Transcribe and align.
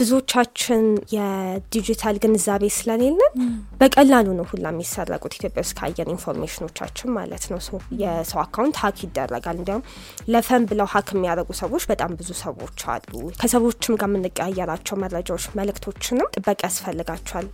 ብዙዎቻችን 0.00 0.82
የዲጂታል 1.14 2.16
ግንዛቤ 2.22 2.62
ስለሌለን 2.76 3.34
በቀላሉ 3.80 4.26
ነው 4.38 4.46
ሁላ 4.50 4.66
የሚሰረቁት 4.72 5.34
ኢትዮጵያ 5.38 5.62
ውስጥ 5.64 5.74
ካየን 5.80 6.12
information 6.14 6.69
ኦቻችን 6.69 7.14
ማለት 7.16 7.44
ነው። 7.50 7.58
የሰው 8.02 8.40
account 8.44 8.78
hack 8.82 8.98
ይደረጋል። 9.06 9.58
እንዲያውም 9.60 9.84
ለ 10.34 10.46
fun 10.46 10.64
ብለው 10.70 10.88
hack 10.94 11.10
የሚያደርጉ 11.14 11.50
ሰዎች 11.62 11.86
በጣም 11.92 12.16
ብዙ 12.20 12.30
ሰዎች 12.42 12.84
አሉ። 12.94 13.12
ከሰዎችም 13.40 13.98
ጋር 14.00 14.10
የምንቀያየራቸው 14.10 15.00
መረጃዎች፣ 15.04 15.46
መልእክቶችንም 15.60 16.32
ጥበቃ 16.36 16.62
ያስፈልጋቸዋል። 16.68 17.48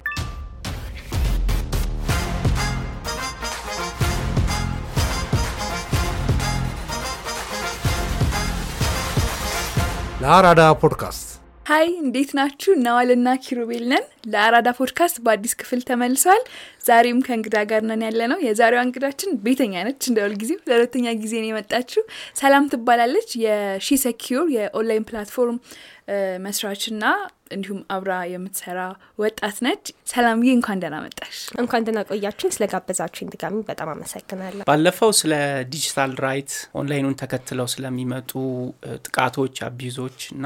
ለአራዳ 10.20 10.62
ፖድካስት 10.80 11.26
hi 11.66 11.86
እንዴት 12.00 12.30
ናችሁ? 12.38 12.72
ነዋልና 12.84 13.28
ኪሩቤል 13.44 13.84
ነን። 13.90 14.04
ለአራዳ 14.32 14.68
ፖድካስት 14.78 15.16
በአዲስ 15.24 15.54
ክፍል 15.60 15.80
ተመልሰናል። 15.88 16.42
ዛሬም 16.86 17.18
ከእንግዳ 17.26 17.56
ጋር 17.70 17.82
ነን 17.88 18.02
ያለነው። 18.06 18.38
የዛሬዋ 18.46 18.80
እንግዳችን 18.86 19.30
ቤተኛ 19.46 19.74
ነች። 19.88 20.02
እንደ 20.10 20.18
ሁልጊዜው 20.26 20.60
ለሁለተኛ 20.68 21.14
ጊዜ 21.22 21.34
ነው 21.42 21.48
የመጣችው። 21.50 22.04
ሰላም 22.40 22.68
ትባላለች። 22.72 23.30
የ 23.44 23.62
ሺ 23.62 23.88
ሰኪዩር 24.04 24.46
የ 24.56 24.69
online 24.69 25.08
platform 25.10 25.58
መስራችና 26.44 27.04
እንዲሁም 27.50 27.80
አብራ 27.94 28.12
የምትሰራ 28.30 28.80
ወጣት 29.18 29.58
ነች። 29.66 29.82
ሰላምዬ 30.10 30.50
እንኳን 30.56 30.80
ደህና 30.82 30.96
መጣሽ። 31.04 31.36
እንኳን 31.62 31.84
ደህና 31.86 32.00
ቆያችሁኝ። 32.10 32.52
ስለጋበዛችሁኝ 32.56 33.28
ድጋሚ 33.34 33.60
በጣም 33.70 33.90
አመሰግናለሁ። 33.94 34.64
ባለፈው 34.70 35.12
ስለ 35.20 35.32
digital 35.72 36.14
right 36.26 36.52
online 36.80 37.03
ኑን 37.03 37.18
ተከትለው 37.22 37.68
ስለሚመጡ 37.74 38.32
ጥቃቶች፣ 39.06 39.56
abuse 39.68 39.96
ኦች 39.96 40.18
እና 40.34 40.44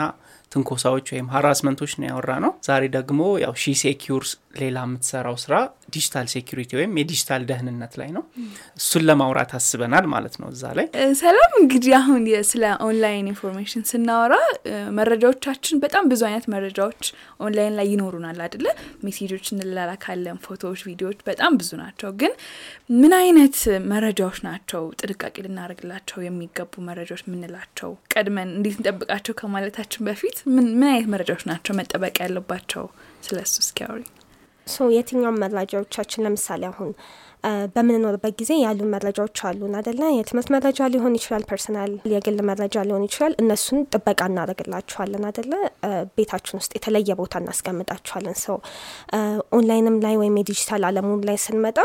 ትንኮሳዎች 0.53 1.07
ወይም 1.13 1.27
harassment 1.33 1.76
ኦች 1.76 1.93
ነው 1.99 2.07
ያወራነው። 2.09 2.53
ዛሬ 2.67 2.83
ደግሞ 2.95 3.21
ያው 3.43 3.53
ሺ 3.63 3.75
ሴኪዩር 3.83 4.25
ሌላ 4.61 4.79
የምትሰራው 4.87 5.37
ስራ 5.43 5.55
digital 5.95 6.27
security 6.33 6.71
ወይም 6.79 6.93
የዲጂታል 7.01 7.43
ደህንነት 7.51 7.93
ላይ 8.01 8.09
ነው። 8.17 8.23
እሱን 8.81 9.03
ለማውራት 9.09 9.53
አስበናል 9.59 10.07
ማለት 10.15 10.35
ነው። 10.41 10.49
እዛ 10.55 10.65
ላይ 10.79 10.87
ሰላም 11.21 11.53
እንግዲህ 11.61 11.93
አሁን 12.01 12.23
ስለ 12.51 12.65
online 12.87 13.29
information 13.33 13.85
ስናወራ 13.91 14.35
መረጃዎቻችን 14.99 15.83
በጣም 15.85 16.05
ብዙ 16.13 16.23
አይነት 16.29 16.47
መረጃዎች 16.55 16.90
ኦንላይን 17.41 17.75
ላይ 17.79 17.87
ይኖሩናል 17.93 18.39
አይደለ? 18.45 18.67
ሜሴጆች 19.05 19.47
እንላላካለን፣ 19.55 20.39
ፎቶዎች፣ 20.45 20.81
ቪዲዮዎች 20.89 21.19
በጣም 21.29 21.59
ብዙ 21.61 21.71
ናቸው። 21.83 22.11
ግን 22.21 22.33
ምን 23.01 23.15
አይነት 23.21 23.59
መረጃዎች 23.93 24.39
ናቸው 24.49 24.85
ጥንቃቄ 25.01 25.35
ልናደርግላቸው 25.47 26.19
የሚገቡ 26.23 26.73
መረጃዎች 26.89 27.25
የምንላቸው? 27.27 27.91
ቀድመን 28.15 28.51
እንዴት 28.57 28.79
እንጠብቃቸው 28.81 29.37
ከማለታችን 29.41 30.07
በፊት 30.09 30.39
ምን 30.57 30.69
አይነት 30.91 31.11
መረጃዎች 31.15 31.45
ናቸው 31.53 31.75
መጠበቅ 31.81 32.17
ያለባቸው? 32.25 32.87
ስለ 33.23 33.39
እሱ 33.47 33.57
እስኪ 33.65 33.79
አውሪ። 33.87 34.03
so 34.67 34.87
የትኛውም 34.95 35.41
መረጃዎቻችን 35.43 36.25
ለምሳሌ 36.25 36.63
አሁን 36.69 36.91
በምንኖርበት 37.75 38.35
ጊዜ 38.41 38.53
ያሉ 38.63 38.81
መረጃዎች 38.93 39.39
አሉን 39.49 39.75
አደለ? 39.79 40.01
የትምህርት 40.17 40.49
መረጃ 40.55 40.89
ሊሆን 40.93 41.17
ይችላል፣ 41.19 41.45
personal 41.51 41.93
የግል 42.13 42.39
መረጃ 42.51 42.77
ሊሆን 42.89 43.05
ይችላል። 43.09 43.35
እነሱን 43.43 43.81
ጥበቃ 43.93 44.21
እናደርግላቸዋለን 44.31 45.27
አደለ? 45.31 45.53
ቤታችን 46.17 46.59
ውስጥ 46.61 46.73
የተለየ 46.79 47.19
ቦታ 47.21 47.35
እናስቀምጣቸዋለን። 47.43 48.39
ሰው 48.45 48.59
ኦንላይንም 49.57 49.99
ላይ 50.05 50.17
ወይም 50.23 50.37
የዲጂታል 50.41 50.85
አለሙም 50.91 51.23
ላይ 51.29 51.39
ስንመጣ 51.47 51.79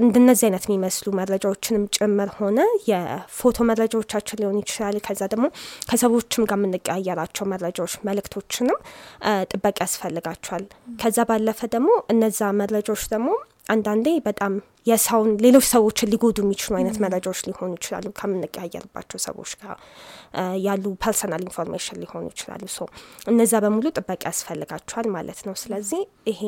እንደነዚህ 0.00 0.44
አይነት 0.46 0.64
የሚመስሉ 0.66 1.06
መረጃዎችንም 1.18 1.84
ጭምር 1.96 2.28
ሆነ 2.36 2.58
የፎቶ 2.88 3.56
መረጃዎቻችን 3.70 4.40
ሊሆን 4.40 4.58
ይችላል። 4.60 4.96
ከዛ 5.06 5.22
ደግሞ 5.32 5.46
ከሰዎችም 5.88 6.46
ጋር 6.50 6.58
የምንቀያየራቸው 6.60 7.46
መረጃዎች፣ 7.52 7.94
መልእክቶችንም 8.08 8.78
ጥበቃ 9.50 9.78
ያስፈልጋቸዋል። 9.84 10.64
ከዛ 11.02 11.18
ባለፈ 11.30 11.60
ደግሞ 11.74 11.90
እነዛ 12.14 12.50
መረጃዎች 12.60 13.04
ደግሞ 13.14 13.28
አንዳንዴ 13.66 14.08
በጣም 14.26 14.52
የሰውን 14.86 15.30
ሌሎች 15.44 15.66
ሰዎችን 15.70 16.10
ሊጎዱ 16.12 16.38
የሚችሉ 16.44 16.72
አይነት 16.78 16.96
መረጃዎች 17.04 17.40
ሊሆኑ 17.46 17.70
ይችላሉ። 17.78 18.08
ከምንቀያየርባቸው 18.18 19.18
ሰዎች 19.24 19.52
ጋር 19.60 19.76
ያሉ 20.64 20.84
personal 21.04 21.42
information 21.46 22.00
ሊሆኑ 22.02 22.24
ይችላሉ። 22.32 22.64
so 22.74 22.88
እነዛ 23.32 23.62
በሙሉ 23.64 23.86
ጥበቃ 23.96 24.22
ያስፈልጋቸዋል 24.30 25.08
ማለት 25.16 25.40
ነው። 25.48 25.56
ስለዚህ 25.62 26.02
ይሄ 26.32 26.42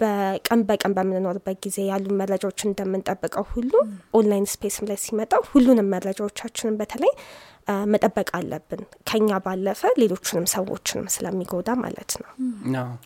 በቀን 0.00 0.60
በቀን 0.68 0.92
በምንኖርበት 0.96 1.56
ጊዜ 1.64 1.78
ያሉ 1.88 2.06
መረጃዎች 2.20 2.60
እንደምንጠብቀው 2.68 3.44
ሁሉ 3.52 3.72
online 4.14 4.46
space 4.52 4.76
ም 4.76 4.86
ላይ 4.90 4.98
ሲመጣ 5.02 5.32
ሁሉንም 5.50 5.90
መረጃዎቻችንን 5.94 6.78
በተለይ 6.80 7.12
መጠበቅ 7.92 8.28
አለብን። 8.38 8.80
ከኛ 9.08 9.38
ባለፈ 9.44 9.82
ሌሎችንም 10.00 10.46
ሰዎችንም 10.52 11.06
ስለሚጎዳ 11.14 11.68
ማለት 11.82 12.12
ነው። 12.22 12.30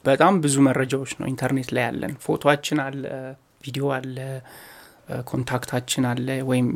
በጣም 0.07 0.35
ብዙ 0.45 0.57
መረጃዎች 0.69 1.13
ነው 1.19 1.27
ኢንተርኔት 1.33 1.71
ላይ 1.77 1.85
ያለን። 1.89 2.15
ፎቷችን 2.25 2.81
አለ፣ 2.87 3.03
ቪዲዮ 3.65 3.87
አለ፣ 3.97 4.17
contact 5.31 5.68
ኣችን 5.68 6.05
አለ 6.11 6.29
ወይም 6.49 6.69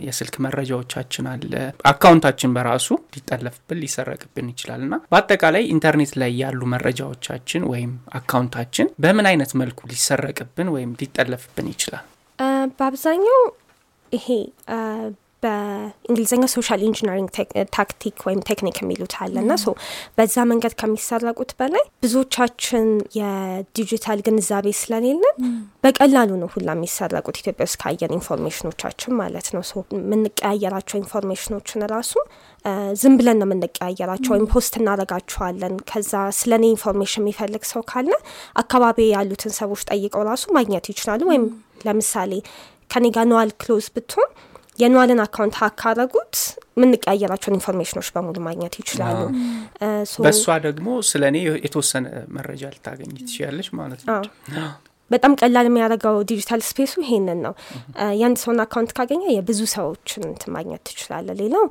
የስልክ 0.00 0.34
መረጃዎቻችን 0.44 1.26
አለ። 1.30 1.52
account 1.90 2.20
ኣችን 2.20 2.50
በራሱ 2.56 2.86
ሊጠለፍብን 3.14 3.78
ሊሰረቅብን 3.82 4.50
ይችላል 4.52 4.80
እና 4.86 4.94
በአጠቃላይ 5.12 5.64
ኢንተርኔት 5.72 6.12
ላይ 6.22 6.32
ያሉ 6.42 6.60
መረጃዎቻችን 6.74 7.62
ወይም 7.72 7.90
account 8.18 8.53
ኣችን 8.53 8.88
በምን 9.04 9.28
አይነት 9.30 9.52
መልኩ 9.62 9.80
ሊሰረቅብን 9.92 10.70
ወይም 10.74 10.92
ሊጠለፍብን 11.00 11.68
ይችላል? 11.72 12.04
በአብዛኛው 12.78 13.40
ይሄ 14.12 14.26
በእንግሊዝኛ 15.42 16.44
social 16.52 16.80
engineering 16.86 17.28
tactic 17.76 18.16
ወይም 18.26 18.40
technique 18.48 18.76
የሚሉት 18.82 19.14
አለ 19.22 19.34
እና 19.42 19.52
so 19.62 19.74
በዛ 20.18 20.44
መንገድ 20.50 20.74
ከሚሰረቁት 20.80 21.52
በላይ 21.60 21.84
ብዙዎቻችን 22.04 22.86
የዲጂታል 23.18 24.20
ግንዛቤ 24.26 24.66
ስለሌለን 24.80 25.36
በቀላሉ 25.84 26.30
ነው 26.42 26.50
ሁላ 26.54 26.68
የሚሰረቁት 26.76 27.38
ኢትዮጵያ 27.42 27.66
ውስጥ 27.68 27.78
ካየን 27.82 28.14
information 28.18 28.70
ኦቻችን 28.70 29.12
ማለት 29.20 29.48
ነው። 29.54 29.64
so 29.70 29.84
የምንቀያየራቸው 29.96 30.96
information 31.02 31.56
ኦችን 31.56 31.86
ራሱ 31.94 32.12
ዝም 33.00 33.14
ብለን 33.18 33.38
ነው 33.40 33.48
የምንቀያየራቸው 33.48 34.32
ወይም 34.34 34.46
post 34.52 34.74
እናደርጋቸዋለን። 34.80 35.74
ከዛ 35.90 36.12
ስለ 36.38 36.52
እኔ 36.60 36.66
information 36.74 37.22
የሚፈልግ 37.22 37.64
ሰው 37.70 37.82
ካለ 37.90 38.10
አካባቢ 38.62 38.98
ያሉትን 39.14 39.54
ሰዎች 39.58 39.82
ጠይቀው 39.90 40.24
ራሱ 40.30 40.44
ማግኘት 40.58 40.86
ይችላሉ። 40.92 41.22
ወይም 41.30 41.46
ለምሳሌ 41.86 42.32
ከኔ 42.90 43.06
ጋር 43.16 43.26
ነዋል 43.30 43.50
close 43.60 43.86
ብትሆን 43.94 44.30
የነዋልን 44.82 45.20
account 45.24 45.56
hack 45.60 45.74
ካረጉት 45.80 46.34
የምንቀያየራቸውን 46.76 47.56
information 47.58 47.95
ኦች 47.95 48.08
በሙሉ 48.14 48.36
ማግኘት 48.46 48.74
ይችላሉ። 48.80 49.18
በእሷ 50.24 50.46
ደግሞ 50.66 50.88
ስለ 51.10 51.22
እኔ 51.32 51.38
የተወሰነ 51.66 52.06
መረጃ 52.36 52.72
ልታገኝ 52.74 53.12
ትችላለች 53.20 53.68
ማለት 53.80 54.00
ነው። 54.06 54.22
በጣም 55.12 55.32
ቀላል 55.40 55.66
የሚያደርገው 55.68 56.16
digital 56.30 56.62
space 56.68 56.87
ኡ 56.87 56.94
ይሄንን 57.04 57.40
ነው። 57.46 57.54
የአንድ 58.18 58.38
ሰውን 58.42 58.60
account 58.64 58.92
ካገኘ 58.98 59.22
የብዙ 59.34 59.60
ሰዎችን 59.74 60.22
እንትን 60.28 60.52
ማግኘት 60.56 60.82
ትችላለህ። 60.88 61.28
ሌላው 61.40 61.64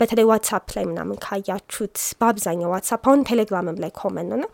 በተለይ 0.00 0.26
ዋትሳፕ 0.30 0.66
ላይ 0.76 0.84
ምናምን 0.90 1.16
ካያችሁት 1.24 1.96
በአብዛኛው 2.20 2.70
ዋትሳፕ 2.74 3.02
አሁን 3.08 3.20
ቴሌግራምም 3.28 3.76
ላይ 3.82 3.90
common 3.98 4.28
ነው 4.32 4.38
ና 4.40 4.46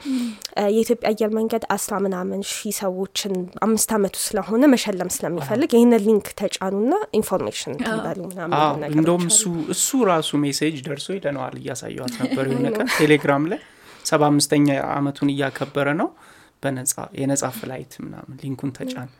የኢትዮጵያ 0.74 1.06
አየር 1.12 1.30
መንገድ 1.38 1.64
አስራ 1.76 1.94
ምናምን 2.06 2.40
ሺህ 2.50 2.74
ሰዎችን 2.80 3.34
አምስት 3.66 3.92
አመቱ 3.96 4.16
ስለሆነ 4.26 4.62
መሸለም 4.74 5.10
ስለሚፈልግ 5.16 5.70
ይህንን 5.76 6.02
link 6.06 6.28
ተጫኑና 6.40 6.92
information 7.20 7.74
ትንበሉ 7.82 8.20
ምናምን 8.30 8.84
እንደውም 8.94 9.24
እሱ 9.30 9.42
እሱ 9.76 9.88
ራሱ 10.10 10.30
message 10.44 10.76
ደርሶ 10.86 11.08
ለነዋል 11.16 11.56
እያሳየኋት 11.60 12.14
ነበር 12.22 12.44
የሆነ 12.52 12.68
ቀን 12.76 12.88
ቴሌግራም 12.98 13.46
ላይ 13.52 13.60
ሰባ 14.04 14.22
አምስተኛ 14.30 14.66
አመቱን 14.92 15.30
እያከበረ 15.32 15.88
ነው 16.00 16.08
በነጻ 16.62 16.94
የነጻ 17.20 17.44
flight 17.56 17.92
ምናምን 18.04 18.36
link 18.42 18.56
ኡን 18.56 18.70
ተጫን 18.78 19.10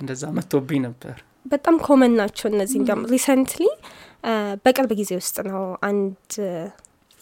እንደዛ 0.00 0.24
መጥቶብኝ 0.36 0.80
ነበር። 0.86 1.16
በጣም 1.46 1.76
common 1.86 2.12
ናቸው 2.20 2.46
እነዚህ። 2.50 2.76
እንዲያውም 2.80 3.04
recently 3.12 3.62
በቅርብ 4.64 4.90
ጊዜ 5.00 5.10
ውስጥ 5.20 5.36
ነው 5.48 5.62
አንድ 5.88 6.32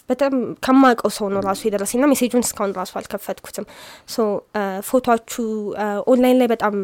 በጣም 0.09 0.33
ከማውቀው 0.65 1.11
ሰው 1.17 1.27
ነው 1.33 1.41
ራሱ 1.47 1.61
የደረሰኝ 1.67 1.99
ና 2.01 2.07
message 2.11 2.31
ኡን 2.31 2.43
እስካሁን 2.45 2.71
ራሱ 2.77 2.91
አልከፈትኩትም። 2.99 3.65
so 4.07 4.17
ፎቷችሁ 4.87 5.45
online 6.11 6.37
ላይ 6.41 6.47
በጣም 6.53 6.75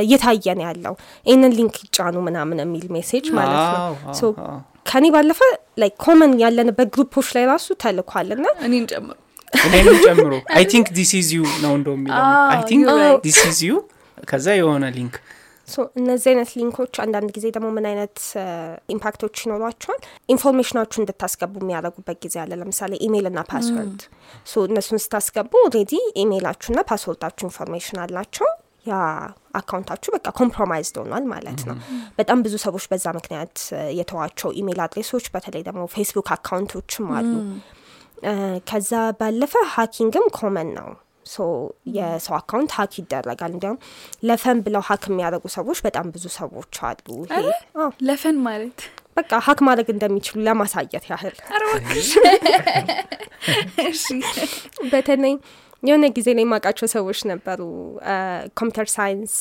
እየታየ 0.00 0.54
ነው 0.58 0.64
ያለው 0.68 0.94
ይህንን 1.26 1.54
link 1.58 1.76
ይጫኑ 1.84 2.16
ምናምን 2.28 2.60
የሚል 2.64 2.86
message 2.96 3.26
ማለት 3.38 3.62
ነው። 3.74 3.94
so 4.20 4.32
ከኔ 4.86 5.06
ባለፈ 5.14 5.40
ላይ 5.78 5.90
common 6.04 6.32
ያለንበት 6.40 6.88
group 6.96 7.14
ኦች 7.14 7.28
ላይ 7.36 7.44
ራሱ 7.52 7.68
ተልኳል 7.82 8.30
ና 8.40 8.48
እኔን 8.66 8.86
ጨምሮ 8.92 9.16
እኔም 9.52 9.88
ጨምሮ 10.04 10.32
I 10.56 10.64
think 10.72 10.88
this 10.96 11.12
is 11.20 11.28
you 11.34 11.42
ነው 11.64 11.72
እንደው 11.78 11.94
የሚለው 11.98 12.24
I 12.52 12.60
think 12.70 12.86
this 13.24 13.38
is 13.50 13.60
you 13.68 13.74
ከዛ 14.28 14.46
የሆነ 14.58 14.84
link 14.96 15.14
እነዚህ 15.98 16.28
አይነት 16.30 16.50
link 16.56 16.75
ኦች 16.75 16.94
አንዳንድ 17.04 17.28
ጊዜ 17.36 17.46
ደግሞ 17.56 17.68
ምን 17.76 17.84
አይነት 17.90 18.16
impact 18.88 19.16
ኦች 19.16 19.34
ይኖሯቸዋል? 19.44 20.00
information 20.28 20.71
ኣችሁ 20.71 20.98
እንድታስገቡ 21.02 21.54
የሚያደርጉበት 21.62 22.18
ጊዜ 22.24 22.36
አለ። 22.42 22.52
ለምሳሌ 22.60 22.92
ኢሜይል 23.06 23.26
ና 23.36 23.42
password። 23.50 24.00
እነሱን 24.66 25.02
ስታስገቡ 25.04 25.52
already 25.62 25.92
email 26.22 26.41
ኣችሁና 26.41 26.80
password 26.90 27.20
ኣችሁ 27.20 27.46
information 27.48 28.00
አላቸው። 28.04 28.48
ያ 28.86 28.94
account 29.58 29.84
ኣችሁ 29.84 30.10
በቃ 30.14 30.28
compromised 30.38 30.96
ሆኗል 31.02 31.24
ማለት 31.32 31.60
ነው። 31.68 31.76
በጣም 32.18 32.38
ብዙ 32.44 32.54
ሰዎች 32.64 32.84
በዛ 32.92 33.06
ምክንያት 33.18 33.56
የተዋቸው 33.98 34.50
email 34.60 34.80
address 34.86 35.09
ኦች፣ 35.09 35.26
በተለይ 35.34 35.62
ደግሞ 35.68 35.82
ፌስቡክ 35.94 36.30
account 36.36 36.74
ኦችም 36.74 37.06
አሉ 37.18 37.30
ከዛ 38.68 38.90
ባለፈ 39.20 39.54
hacking 39.72 40.14
ም 40.14 40.26
common 40.36 40.68
ነው። 40.78 40.90
so 41.26 41.44
የሰው 41.96 42.34
account 42.38 42.70
hack 42.76 42.92
ይደረጋል። 43.00 43.52
እንዲያውም 43.54 43.78
ለ 44.28 44.40
fun 44.40 44.58
ብለው 44.64 44.82
hack 44.88 45.04
የሚያደርጉ 45.10 45.44
ሰዎች 45.56 45.78
በጣም 45.86 46.06
ብዙ 46.14 46.24
ሰዎች 46.36 46.78
አሉ። 46.82 47.06
ለ 48.08 48.20
fun 48.20 48.38
ማለት 48.46 48.80
በቃ 49.16 49.30
hack 49.46 49.60
ማድረግ 49.66 49.88
እንደሚችሉ 49.94 50.36
ለማሳየት 50.46 51.04
ያህል 51.10 51.36
በተለይ 54.92 55.34
የሆነ 55.82 56.06
ጊዜ 56.16 56.28
ላይ 56.36 56.44
የማውቃቸው 56.44 56.86
ሰዎች 56.92 57.20
ነበሩ። 57.30 57.60
computer 58.58 58.88
science፣ 58.92 59.32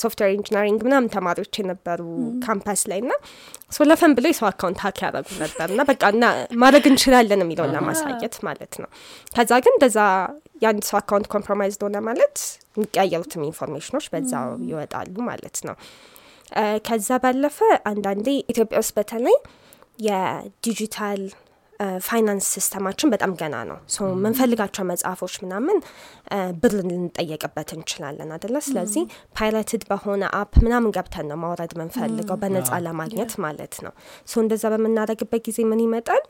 software 0.00 0.30
engineering 0.36 0.80
ምናምን 0.86 1.08
ተማሪዎች 1.14 1.54
የነበሩ 1.60 2.00
ካምፓስ 2.46 2.80
ላይ 2.90 2.98
እና 3.04 3.12
so 3.72 3.86
ለ 3.90 4.00
fun 4.00 4.14
ብለው 4.16 4.30
የሰው 4.32 4.48
account 4.50 4.80
hack 4.84 4.98
ያደረጉ 5.04 5.28
ነበር 5.44 5.68
እና 5.70 5.82
በቃ 5.90 6.02
እና 6.14 6.24
ማድረግ 6.62 6.86
እንችላለን 6.90 7.42
የሚለውን 7.44 7.74
ለማሳየት 7.76 8.36
ማለት 8.48 8.74
ነው። 8.82 8.90
ከዛ 9.30 9.52
ግን 9.64 9.74
እንደዛ 9.76 9.98
የአንድ 10.62 10.84
ሰው 10.88 10.98
account 11.00 11.28
compromise 11.32 11.76
ሆነ 11.84 11.98
ማለት 12.08 12.36
የሚቀያየሩትም 12.74 13.46
information 13.48 13.91
ኦች 13.91 14.06
በዛው 14.12 14.50
ይወጣሉ 14.70 15.16
ማለት 15.30 15.58
ነው። 15.68 15.76
ከዛ 16.86 17.10
ባለፈ 17.22 17.58
አንዳንዴ 17.90 18.28
ኢትዮጵያ 18.52 18.78
ውስጥ 18.82 18.94
በተለይ 18.98 19.36
የ 20.06 20.32
digital 20.32 21.22
finance 22.04 22.46
system 22.54 22.79
ኣችን 22.79 23.08
በጣም 23.12 23.32
ገና 23.38 23.56
ነው። 23.68 23.78
so 23.90 24.08
የምንፈልጋቸው 24.10 24.84
መጽሐፎች 24.90 25.34
ምናምን 25.42 25.78
ብር 26.60 26.74
ልንጠየቅበት 26.82 27.70
እንችላለን 27.76 28.30
አደለ? 28.36 28.56
ስለዚህ 28.66 29.04
pirated 29.36 29.84
በሆነ 29.90 30.22
app 30.38 30.52
ምናምን 30.64 30.94
ገብተን 30.96 31.26
ነው 31.30 31.38
ማውረድ 31.42 31.72
የምንፈልገው 31.76 32.38
በነጻ 32.42 32.70
ለማግኘት 32.86 33.34
ማለት 33.46 33.76
ነው። 33.86 33.92
so 34.26 34.42
እንደዛ 34.44 34.64
በምናደርግበት 34.74 35.42
ጊዜ 35.48 35.58
ምን 35.70 35.82
ይመጣል? 35.84 36.22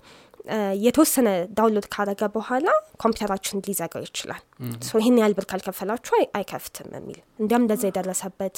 የተወሰነ 0.84 1.28
download 1.56 1.86
ካረገ 1.92 2.22
በኋላ 2.34 2.66
ኮምፒውተራችን 3.02 3.62
ሊዘጋው 3.66 4.02
ይችላል። 4.06 4.42
so 4.84 4.98
ይህን 5.00 5.16
ያህል 5.20 5.34
ብር 5.36 5.46
ካልከፈላችሁ 5.50 6.14
አይ- 6.18 6.30
አይከፍትም 6.38 6.90
የሚል 6.96 7.20
እንዲያም 7.40 7.64
እንደዛ 7.64 7.82
የደረሰበት 7.88 8.56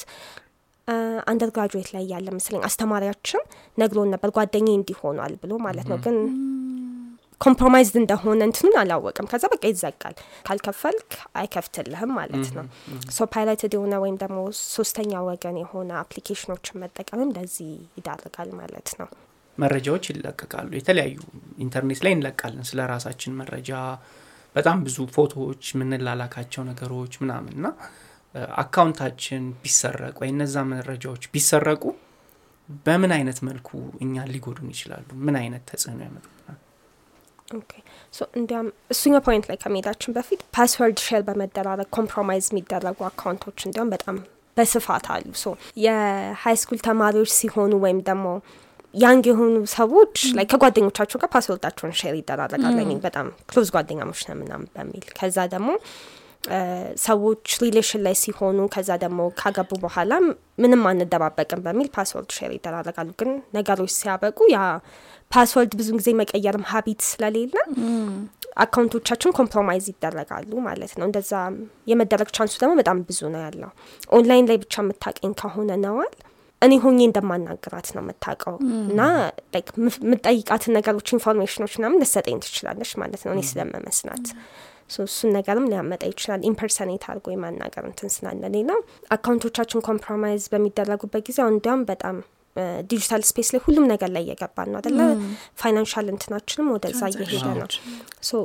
undergraduate 1.27 1.89
ላይ 1.93 2.03
ያለ 2.11 2.27
መሰለኝ 2.35 2.61
አስተማሪያችን 2.67 3.41
ነግሮን 3.77 4.11
ነበር 4.13 4.29
ጓደኛዬ 4.35 4.75
እንዲህ 4.77 5.07
ሆኗል 5.07 5.33
ብሎ 5.41 5.53
ማለት 5.63 5.87
ነው። 5.91 5.97
ግን 6.05 6.17
compromised 7.41 7.95
እንደሆነ 7.99 8.41
እንትኑን 8.47 8.75
አላወቅም። 8.81 9.27
ከዛ 9.31 9.43
በቃ 9.51 9.63
ይዘጋል፣ 9.71 10.15
ካልከፈልክ 10.47 11.09
አይከፍትልህም 11.41 12.11
ማለት 12.17 12.47
ነው። 12.57 12.65
so 13.11 13.27
pirated 13.33 13.73
የሆነ 13.77 13.95
ወይም 14.03 14.17
ደግሞ 14.23 14.39
ሶስተኛ 14.69 15.21
ወገን 15.27 15.57
የሆነ 15.61 15.91
application 16.01 16.53
ኦችን 16.53 16.81
መጠቀምም 16.83 17.33
ለዚህ 17.37 17.69
ይዳርጋል 17.97 18.51
ማለት 18.61 18.89
ነው። 19.01 19.09
መረጃዎች 19.57 20.05
ይለቀቃሉ። 20.11 20.69
የተለያዩ 20.77 21.15
ኢንተርኔት 21.63 22.01
ላይ 22.05 22.13
እንለቃለን 22.17 22.65
ስለ 22.69 22.79
ራሳችን 22.91 23.37
መረጃ 23.39 23.71
በጣም 24.55 24.77
ብዙ 24.85 24.97
ፎቶዎች፣ 25.15 25.63
የምንላላካቸው 25.73 26.61
ነገሮች 26.69 27.13
ምናምን 27.23 27.53
እና 27.57 27.67
account 28.61 29.02
ኣችን 29.02 29.43
ቢሰረቅ 29.61 30.15
ወይ 30.21 30.29
እነዛ 30.33 30.55
መረጃዎች 30.71 31.23
ቢሰረቁ 31.33 31.83
በምን 32.85 33.11
አይነት 33.15 33.37
መልኩ 33.47 33.69
እኛን 34.03 34.31
ሊጎዱን 34.33 34.69
ይችላሉ? 34.73 35.05
ምን 35.25 35.35
አይነት 35.41 35.63
ተጽዕኖ 35.69 35.99
ያመጡብናል? 36.05 36.57
እሱኛው 38.91 39.21
point 39.27 39.45
ላይ 39.49 39.57
ከመሄዳችን 39.61 40.15
በፊት 40.17 40.41
password 40.55 40.99
share 41.05 41.21
በመደራረግ 41.27 41.89
compromise 41.97 42.45
የሚደረጉ 42.51 42.99
account 43.09 43.45
ኦች 43.45 43.65
እንዲያውም 43.67 43.91
በጣም 43.95 44.17
በስፋት 44.57 45.05
አሉ። 45.13 45.25
so 45.41 45.47
የ 45.83 46.55
high 46.61 46.68
school 46.68 46.79
ተማሪዎች 46.87 47.31
ሲሆኑ 47.37 47.73
ወይም 47.83 47.99
ደግሞ 48.07 48.27
young 48.93 49.25
የሆኑ 49.29 49.55
ሰዎች 49.75 50.15
ላይ 50.37 50.45
ከጓደኞቻቸው 50.51 51.17
ጋር 51.21 51.29
password 51.33 51.61
ኣቸውን 51.61 51.93
share 51.99 52.15
ይደራረጋሉ። 52.19 52.77
ሚን 52.81 52.99
በጣም 53.03 53.27
close 53.49 53.69
ጓደኛሞች 53.75 54.21
ነው 54.29 54.37
ምናምን 54.39 54.69
በሚል 54.75 55.05
ከዛ 55.19 55.37
ደግሞ 55.53 55.69
ሰዎች 57.03 57.45
relation 57.63 58.01
ላይ 58.05 58.15
ሲሆኑ 58.21 58.59
ከዛ 58.73 58.89
ደግሞ 59.01 59.21
ካገቡ 59.39 59.71
በኋላ 59.83 60.11
ምንም 60.57 60.83
አንደባበቅም 60.91 61.61
በሚል 61.65 61.87
password 61.95 62.31
share 62.37 62.51
ይደራረጋሉ። 62.55 63.09
ግን 63.21 63.29
ነገሮች 63.57 63.91
ሲያበቁ 63.97 64.39
ያ 64.53 64.59
password 65.31 65.71
ብዙን 65.79 65.97
ጊዜ 65.99 66.09
መቀየርም 66.19 66.63
habit 66.69 67.01
ስለሌለ 67.07 67.55
account 68.63 68.94
ኦቻችን 68.94 69.35
compromise 69.37 69.85
ይደረጋሉ 69.91 70.51
ማለት 70.67 70.93
ነው። 70.99 71.05
እንደዛ 71.07 71.31
የመደረግ 71.91 72.29
chance 72.37 72.49
ኡ 72.49 72.53
ደግሞ 72.61 72.73
በጣም 72.79 72.99
ብዙ 73.09 73.19
ነው 73.33 73.41
ያለው። 73.45 73.71
ኦንላይን 74.17 74.47
ላይ 74.49 74.57
ብቻ 74.63 74.75
የምታቀኝ 74.83 75.33
ከሆነ 75.41 75.71
ነዋል 75.83 76.13
እኔ 76.61 76.73
ሆኜ 76.83 76.99
እንደማናገራት 77.07 77.87
ነው 77.95 78.01
የምታውቀው 78.03 78.55
እና 78.85 79.01
የምጠይቃትን 80.03 80.73
ነገሮች 80.77 81.11
information 81.15 81.57
ኦች 81.57 81.73
ምናምን 81.79 82.01
ልትሰጠኝ 82.03 82.37
ትችላለች 82.45 82.91
ማለት 83.01 83.21
ነው 83.25 83.33
እኔ 83.35 83.43
ስለመመስላት 83.49 84.25
so 84.89 85.05
እሱን 85.07 85.31
ነገርም 85.37 85.67
ሊያመጣ 85.71 86.03
ይችላል። 86.09 86.41
impersonate 86.49 87.03
አድርጎ 87.09 87.27
የማናገር 87.33 87.83
እንትን 87.89 88.11
ስላለ 88.13 88.43
ሌላ 88.53 88.69
account 89.15 89.46
ኦቻችን 89.46 89.85
compromise 89.87 90.43
በሚደረጉበት 90.53 91.23
ጊዜ 91.29 91.39
አሁን 91.43 91.55
እንዲያውም 91.55 91.83
በጣም 91.89 92.17
digital 92.91 93.23
space 93.29 93.49
ላይ 93.53 93.61
ሁሉም 93.65 93.85
ነገር 93.91 94.09
ላይ 94.15 94.23
እየገባን 94.25 94.69
ነው 94.71 94.79
አደለ? 94.81 94.99
financial 95.61 96.07
እንትናችንም 96.13 96.69
ወደዛ 96.75 97.01
እየሄደ 97.13 97.47
ነው። 97.59 97.67
so 98.23 98.43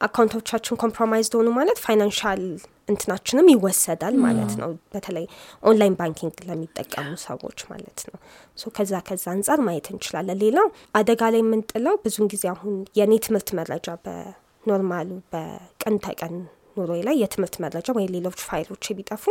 account 0.00 0.34
ኦቻችን 0.34 0.78
compromise 0.82 1.28
ሆኑ 1.38 1.48
ማለት 1.56 1.78
financial 1.82 2.42
እንትናችንም 2.88 3.48
ይወሰዳል 3.52 4.14
ማለት 4.22 4.52
ነው። 4.60 4.70
በተለይ 4.94 5.26
online 5.62 5.96
banking 5.98 6.38
ለሚጠቀሙ 6.48 7.10
ሰዎች 7.24 7.58
ማለት 7.70 8.00
ነው። 8.08 8.16
so 8.58 8.72
ከዛ 8.76 9.02
ከዛ 9.08 9.24
አንጻር 9.34 9.60
ማየት 9.66 9.88
እንችላለን። 9.92 10.40
ሌላው 10.44 10.68
አደጋ 10.94 11.22
ላይ 11.34 11.42
የምንጥለው 11.44 11.96
ብዙን 12.06 12.30
ጊዜ 12.32 12.46
አሁን 12.54 12.74
የኔ 13.00 13.12
ትምህርት 13.26 13.50
መረጃ 13.60 13.88
በ 14.06 14.27
normal 14.27 14.89
ኡ 14.89 15.10
በቀን 15.34 15.96
ተቀን 16.06 16.34
ኑሮ 16.76 16.90
ላይ 17.06 17.16
የትምህርት 17.22 17.56
መረጃ 17.64 17.88
ወይ 17.96 18.06
ሌሎች 18.14 18.40
ፋይሎች 18.48 18.84
ቢጠፉ 18.98 19.24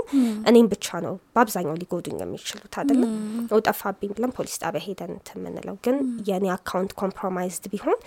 እኔም 0.50 0.68
ብቻ 0.74 0.88
ነው 1.06 1.16
በአብዛኛው 1.36 1.76
ሊጎዱኝ 1.82 2.18
የሚችሉት 2.24 2.74
አይደለ? 2.82 3.02
ጠፋብኝ 3.68 4.12
ብለን 4.18 4.34
ፖሊስ 4.38 4.56
ጣቢያ 4.64 4.82
ሄደን 4.86 5.12
እንትን 5.16 5.38
የምንለው 5.40 5.78
ግን 5.86 5.98
የኔ 6.30 6.46
account 6.56 6.94
compromised 7.02 7.66
ቢሆን 7.74 8.00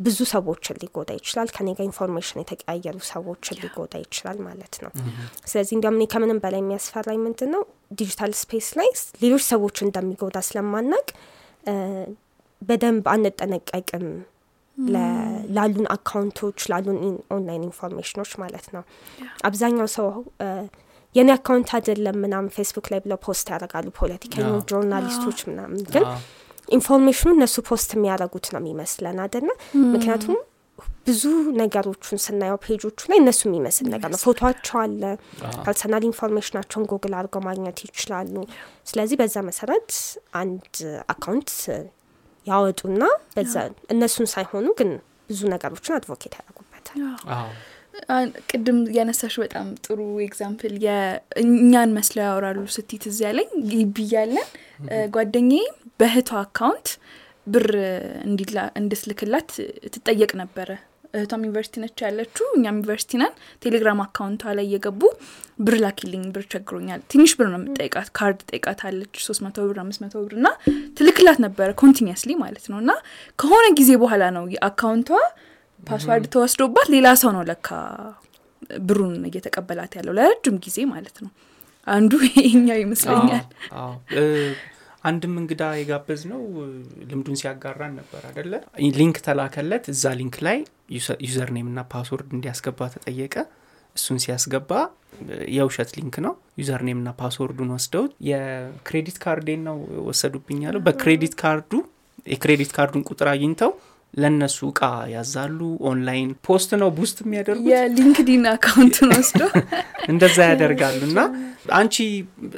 ብዙ 0.00 0.18
ሰዎችን 0.30 0.76
ሊጎዳ 0.82 1.10
ይችላል። 1.18 1.48
ከኔ 1.56 1.68
ጋር 1.78 1.84
information 1.88 2.38
የተቀያየሩ 2.40 2.96
ሰዎችን 3.10 3.58
ሊጎዳ 3.62 3.94
ይችላል 4.04 4.38
ማለት 4.46 4.74
ነው። 4.84 4.92
ስለዚህ 5.50 5.74
እንዲያውም 5.76 5.98
እኔ 5.98 6.06
ከምንም 6.12 6.38
በላይ 6.44 6.60
የሚያስፈራኝ 6.62 7.18
ምንድን 7.26 7.50
ነው 7.54 7.62
digital 7.98 8.32
space 8.40 8.68
ላይ 8.78 8.88
ሌሎች 9.22 9.44
ሰዎች 9.50 9.76
እንደሚጎዳ 9.86 10.38
ስለማናቅ 10.48 11.06
በደንብ 12.62 13.04
አንጠነቀቅም 13.12 14.06
ላሉን 15.56 15.86
account 15.94 16.35
ኦች 16.35 16.58
ላሉን 16.72 16.98
online 17.30 17.64
information 17.68 18.15
ኦች 18.15 18.32
ማለት 18.42 18.66
ነው። 18.74 18.82
አብዛኛው 19.44 19.88
ሰው 19.96 20.08
የኔ 21.14 21.28
account 21.36 21.70
አይደለም 21.76 22.16
ምናምን 22.24 22.50
ፌስቡክ 22.56 22.86
ላይ 22.92 23.00
ብለው 23.04 23.18
post 23.24 23.46
ያደርጋሉ 23.52 23.88
ፖለቲከኞች፣ 23.98 24.64
journalist 24.72 25.21
ኦች 25.21 25.40
ምናምን 25.48 25.80
ግን 25.94 26.04
information 26.68 27.19
ኡ 27.19 27.28
እነሱ 27.36 27.56
post 27.68 27.90
የሚያደርጉት 27.96 28.46
ነው 28.52 28.60
የሚመስለን 28.62 29.18
አደለ? 29.24 29.48
ምክንያቱም 29.92 30.36
ብዙ 31.06 31.22
ነገሮቹን 31.60 32.18
ስናየው 32.24 32.58
page 32.64 32.81
ኦቹ 32.81 32.98
ላይ 33.10 33.18
እነሱ 33.20 33.40
የሚመስል 33.48 33.86
ነገር 33.94 34.10
ነው። 34.12 34.20
ፎቷቸው 34.24 34.76
አለ፣ 34.82 35.02
personal 35.64 36.04
information 36.08 36.50
ኣቸውን 36.50 36.84
google 36.90 37.14
አድርገው 37.18 37.42
ማግኘት 37.48 37.78
ይችላሉ። 37.86 38.34
ስለዚህ 38.90 39.18
በዛ 39.20 39.36
መሰረት 39.48 39.90
አንድ 40.40 40.70
account 41.14 41.50
ያወጡና 42.50 43.02
በዛ 43.34 43.54
እነሱን 43.92 44.28
ሳይሆኑ 44.32 44.66
ግን 44.78 44.90
ብዙ 45.30 45.40
ነገሮችን 45.52 45.96
advocate 45.96 46.34
ያደርጉበታል። 46.38 47.00
ቅድም 48.50 48.78
ያነሳሽ 48.94 49.34
በጣም 49.42 49.66
ጥሩ 49.84 49.98
example 50.24 50.74
እኛን 51.42 51.90
መስለው 51.96 52.24
ያወራሉ 52.26 52.60
ስቲ 52.74 52.90
ትዝ 53.02 53.18
ያለኝ 53.26 53.50
እ፣ 54.88 55.00
ጓደኛዬ 55.14 55.64
በእህቷ 56.00 56.30
account 56.42 56.88
ብር 57.46 57.68
እንድትልክላት 58.76 59.50
ትጠየቅ 59.94 60.30
ነበረ። 60.40 60.70
እህቷም 61.14 61.42
ዩኒቨርሲቲ 61.44 61.76
ነች 61.82 61.98
ያለችው፣ 62.04 62.46
እኛም 62.56 62.76
ዩኒቨርሲቲ 62.78 63.12
ነን። 63.20 63.32
ቴሌግራም 63.62 64.00
account 64.04 64.38
ኧ 64.38 64.52
ላይ 64.58 64.64
እየገቡ 64.68 65.00
ብር 65.58 65.76
ላኪልኝ፣ 65.82 66.24
ብር 66.34 66.44
ቸግሮኛል፣ 66.52 67.00
ትንሽ 67.12 67.32
ብር 67.38 67.48
ነው 67.52 67.58
የምጠይቃት፣ 67.60 68.08
ካርድ 68.18 68.40
ጠይቃት 68.50 68.80
አለች 68.88 69.14
ሶስት 69.26 69.42
መቶ 69.46 69.58
ብር 69.68 69.78
አምስት 69.82 70.00
መቶ 70.04 70.14
ብር 70.24 70.34
እና 70.38 70.48
ትልክላት 70.98 71.40
ነበረ 71.46 71.68
continuously 71.82 72.32
ማለት 72.42 72.66
ነው። 72.72 72.78
እና 72.82 72.92
ከሆነ 73.38 73.66
ጊዜ 73.80 73.90
በኋላ 74.02 74.24
ነው 74.36 74.46
የ 74.56 74.68
account 74.68 75.10
ኧ 75.82 75.94
password 75.94 76.24
ተወስዶባት 76.32 76.88
ሌላ 76.94 77.08
ሰው 77.20 77.30
ነው 77.36 77.44
ለካ 77.50 77.68
ብሩን 78.86 79.14
እየተቀበላት 79.28 79.92
ያለው 79.98 80.14
ለረጅም 80.18 80.56
ጊዜ 80.64 80.78
ማለት 80.90 81.16
ነው። 81.24 81.30
አንዱ 81.86 82.12
ይሄኛው 82.28 82.78
ይመስለኛል። 82.82 83.44
አንድም 85.04 85.34
እንግዳ 85.40 85.62
የጋበዝነው 85.78 86.40
ልምዱን 87.10 87.36
ሲያጋራን 87.40 87.92
ነበር 88.00 88.22
አደለ? 88.30 88.52
link 88.98 89.18
ተላከለት። 89.26 89.84
እዛ 89.92 90.04
link 90.18 90.36
ላይ 90.46 90.58
user 91.26 91.50
name 91.56 91.68
እና 91.72 91.80
password 91.92 92.30
እንዲያስገባ 92.36 92.88
ተጠየቀ። 92.94 93.34
እሱን 93.96 94.18
ሲያስገባ 94.24 94.72
የውሸት 95.54 95.90
link 95.96 96.16
ነው። 96.26 96.34
user 96.60 96.82
name 96.88 96.98
እና 97.02 97.10
password 97.20 97.53
ኡን 97.53 97.70
ወስደውት 97.76 98.12
የ 98.28 98.50
credit 98.50 99.16
card 99.24 99.41
ኤን 99.41 99.62
ነው 99.68 99.78
ወሰዱብኝ 100.08 100.60
በክሬዲት 100.86 101.34
ካርዱ 101.42 101.72
የክሬዲት 102.26 102.70
ካርዱን 102.76 103.04
ቁጥር 103.10 103.28
አግኝተው 103.32 103.72
ለእነሱ 104.14 104.58
እቃ 104.70 104.80
ያዛሉ። 105.12 105.58
online 105.88 106.30
post 106.46 106.70
ነው 106.80 106.88
boost 106.96 107.18
የሚያደርጉት 107.24 107.68
የ 107.72 107.86
LinkedIn 107.86 108.44
account 108.52 108.97
ን 108.97 109.10
ወስዶ 109.16 109.40
እንደዛ 110.12 110.38
ያደርጋሉ። 110.50 111.00
እና 111.10 111.20
አንቺ 111.78 111.96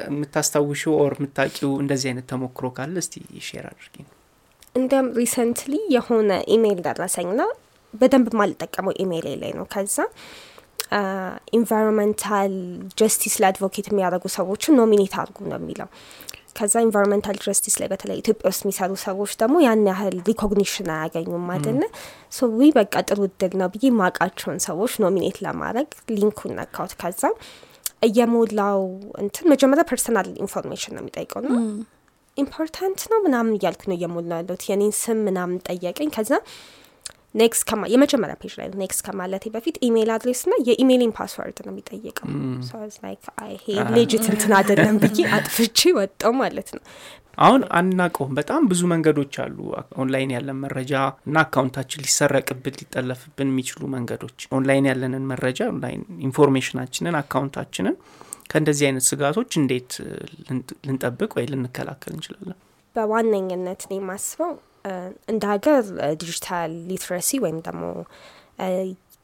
የምታስታውሽው 0.07 0.95
or 1.03 1.15
የምታውቂው 1.19 1.73
እንደዚህ 1.83 2.09
አይነት 2.11 2.27
ተሞክሮ 2.33 2.69
ካለ 2.77 2.97
እስቲ 3.03 3.15
share 3.49 3.67
አድርጊ። 3.73 3.97
እንዲያም 4.75 5.09
recently 5.19 5.75
የሆነ 5.97 6.31
ኢሜይል 6.55 6.81
ደረሰኝና 6.87 7.41
በደንብ 7.95 8.29
ማልጠቀመው 8.41 8.95
ኢሜይል 9.03 9.27
ላይ 9.43 9.53
ነው። 9.59 9.67
ከዛ 9.73 9.97
environmental 11.57 12.55
justice 13.01 13.35
ላይ 13.41 13.49
advocate 13.51 13.87
የሚያደርጉ 13.91 14.25
ሰዎችን 14.37 14.77
nominate 14.81 15.15
አድርጉ 15.21 15.39
ነው 15.51 15.59
የሚለው። 15.61 15.89
ከዛ 16.57 16.75
environmental 16.85 17.37
justice 17.45 17.75
ላይ 17.81 17.89
በተለይ 17.93 18.17
ኢትዮጵያ 18.23 18.47
ውስጥ 18.51 18.63
የሚሰሩ 18.65 18.93
ሰዎች 19.05 19.33
ደግሞ 19.41 19.57
ያን 19.65 19.83
ያህል 19.91 20.17
recognition 20.29 20.89
አያገኙም 20.95 21.47
አይደለ? 21.55 21.83
so 22.33 22.49
we 22.57 22.71
በቃ 22.79 22.95
ጥሩ 23.09 23.21
እድል 23.29 23.55
ነው 23.61 23.71
ብዬ 23.75 23.91
ማቃቸውን 24.01 24.61
ሰዎች 24.67 24.95
nominate 25.05 25.39
ለማድረግ 25.47 25.89
link 26.15 26.35
ኡን 26.35 26.55
ነካሁት። 26.59 26.95
ከዛ 27.03 27.23
እየሞላው 28.07 28.81
እንትን 29.23 29.45
መጀመሪያ 29.53 29.85
personal 29.91 30.29
information 30.45 30.95
ነው 30.97 31.03
የሚጠይቀው 31.03 31.43
ነው 31.47 31.57
important 32.37 33.01
ነው 33.11 33.19
ምናምን 33.25 33.53
እያልኩ 33.57 33.83
ነው 33.91 33.97
እየሞላ 33.99 34.33
ያለሁት 34.41 34.63
የኔን 34.69 34.93
ስም 35.01 35.19
ምናምን 35.27 35.59
ጠየቀኝ። 35.69 36.11
ከዛ 36.15 36.31
next 37.35 37.63
ከማ 37.69 37.83
የመጀመሪያ 37.93 38.35
page 38.41 38.55
ላይ 38.59 38.67
next 38.81 39.03
ከማለቴ 39.07 39.45
በፊት 39.55 39.77
email 39.87 40.11
address 40.15 40.41
ና 40.51 40.59
የ 40.69 40.76
email 40.76 40.95
ኤን 40.95 41.13
password 41.19 41.59
ነው 41.67 41.73
የሚጠይቀው። 41.73 42.29
ይሄ 43.55 43.67
legit 43.97 44.25
እንትን 44.33 44.53
አይደለም 44.59 44.97
ብዬ 45.05 45.27
አጥፍቼ 45.37 45.93
ወጣው 45.99 46.33
ማለት 46.41 46.71
ነው። 46.77 46.83
አሁን 47.39 47.63
አናውቀውም። 47.77 48.33
በጣም 48.39 48.63
ብዙ 48.71 48.81
መንገዶች 48.91 49.35
አሉ። 49.45 49.59
ኦንላይን 50.03 50.33
ያለን 50.35 50.59
መረጃ 50.65 50.93
እና 51.27 51.37
account 51.45 51.74
ኣችን 51.74 52.03
ሊሰረቅብን 52.05 52.75
ሊጠለፍብን 52.81 53.49
የሚችሉ 53.53 53.89
መንገዶች 53.95 54.39
ኦንላይን 54.57 54.89
ያለንን 54.91 55.25
መረጃ 55.33 55.61
online 55.71 56.03
information 56.27 56.76
ኣችንን 56.76 57.17
account 57.23 57.55
ኣችንን 57.55 57.97
ከእንደዚህ 58.51 58.87
አይነት 58.89 59.05
ስጋቶች 59.09 59.51
እንዴት 59.61 59.91
ልንጠብቅ 60.87 61.31
ወይ 61.39 61.47
ልንከላከል 61.53 62.13
እንችላለን? 62.17 62.59
በዋነኝነት 62.97 63.83
ነው 63.89 63.97
የማስበው 63.99 64.53
እንደ 65.29 65.43
ሀገር 65.53 65.83
digital 66.21 66.73
literacy 66.89 67.41
ወይም 67.45 67.59
ደግሞ 67.67 67.83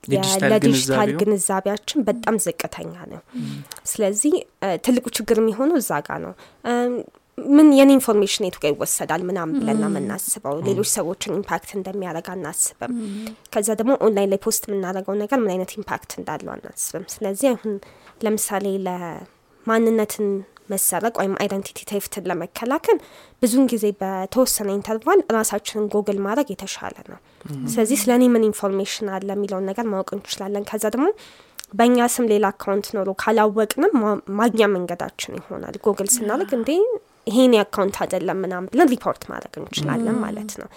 ለዲጂታል 0.04 1.10
ግንዛቤያችን 1.20 2.04
በጣም 2.08 2.36
ዝቅተኛ 2.44 2.94
ነው። 3.12 3.20
ስለዚህ 3.90 4.34
ትልቁ 4.84 5.06
ችግር 5.18 5.38
የሚሆነው 5.42 5.76
እዛ 5.82 5.92
ጋ 6.06 6.18
ነው። 6.24 6.32
ምን 7.48 7.66
የኔ 7.78 7.90
information 7.96 8.44
የቱ 8.46 8.56
ጋር 8.62 8.70
ይወሰዳል 8.72 9.22
ምናምን 9.28 9.54
ብለን 9.60 9.82
የምናስበው። 9.86 10.56
ሌሎች 10.68 10.88
ሰዎችን 10.94 11.34
impact 11.36 11.70
እንደሚያደርግ 11.76 12.28
አናስብም። 12.32 12.94
ከዛ 13.52 13.68
ደግሞ 13.80 13.92
ኦንላይን 14.06 14.30
ላይ 14.32 14.40
post 14.46 14.64
የምናደርገው 14.68 15.16
ነገር 15.20 15.38
ምን 15.42 15.52
አይነት 15.54 15.72
impact 15.78 16.12
እንዳለው 16.20 16.52
አናስብም። 16.54 17.04
ስለዚህ 17.14 17.48
አሁን 17.52 17.74
ለምሳሌ 18.24 18.66
ለማንነትን 18.86 20.28
መሰረቅ 20.68 21.12
ወይም 21.20 21.34
identity 21.42 21.78
theft 21.90 22.15
ን 22.15 22.24
ለመከላከል 22.30 22.98
ብዙውን 23.42 23.66
ጊዜ 23.72 23.86
በተወሰነ 24.00 24.68
interval 24.76 25.20
ራሳችንን 25.36 25.86
ጎግል 25.94 26.18
ማድረግ 26.26 26.48
የተሻለ 26.54 26.96
ነው። 27.10 27.18
ስለዚህ 27.72 27.98
ስለ 28.02 28.12
እኔ 28.18 28.26
ምን 28.34 28.46
information 28.48 29.08
አለ 29.16 29.28
የሚለውን 29.36 29.68
ነገር 29.70 29.86
ማወቅ 29.92 30.10
እንችላለን። 30.16 30.66
ከዛ 30.70 30.84
ደግሞ 30.94 31.08
በእኛ 31.74 32.06
ስም 32.12 32.26
ሌላ 32.30 32.46
account 32.54 32.86
ኖሮ 32.96 33.08
ካላወቅንም 33.22 33.94
ማግኛ 34.38 34.60
መንገዳችን 34.74 35.34
ይሆናል። 35.40 35.74
ጎግል 35.86 36.08
ስናደርግ 36.14 36.52
እንዴ 36.58 36.70
ይሄን 37.28 37.54
account 37.62 37.96
አይደለም 38.02 38.38
ምናምን 38.44 38.70
ብለን 38.72 38.90
ሪፖርት 38.94 39.24
ማድረግ 39.32 39.54
እንችላለን 39.60 40.16
ማለት 40.22 40.52
ነው። 40.60 40.68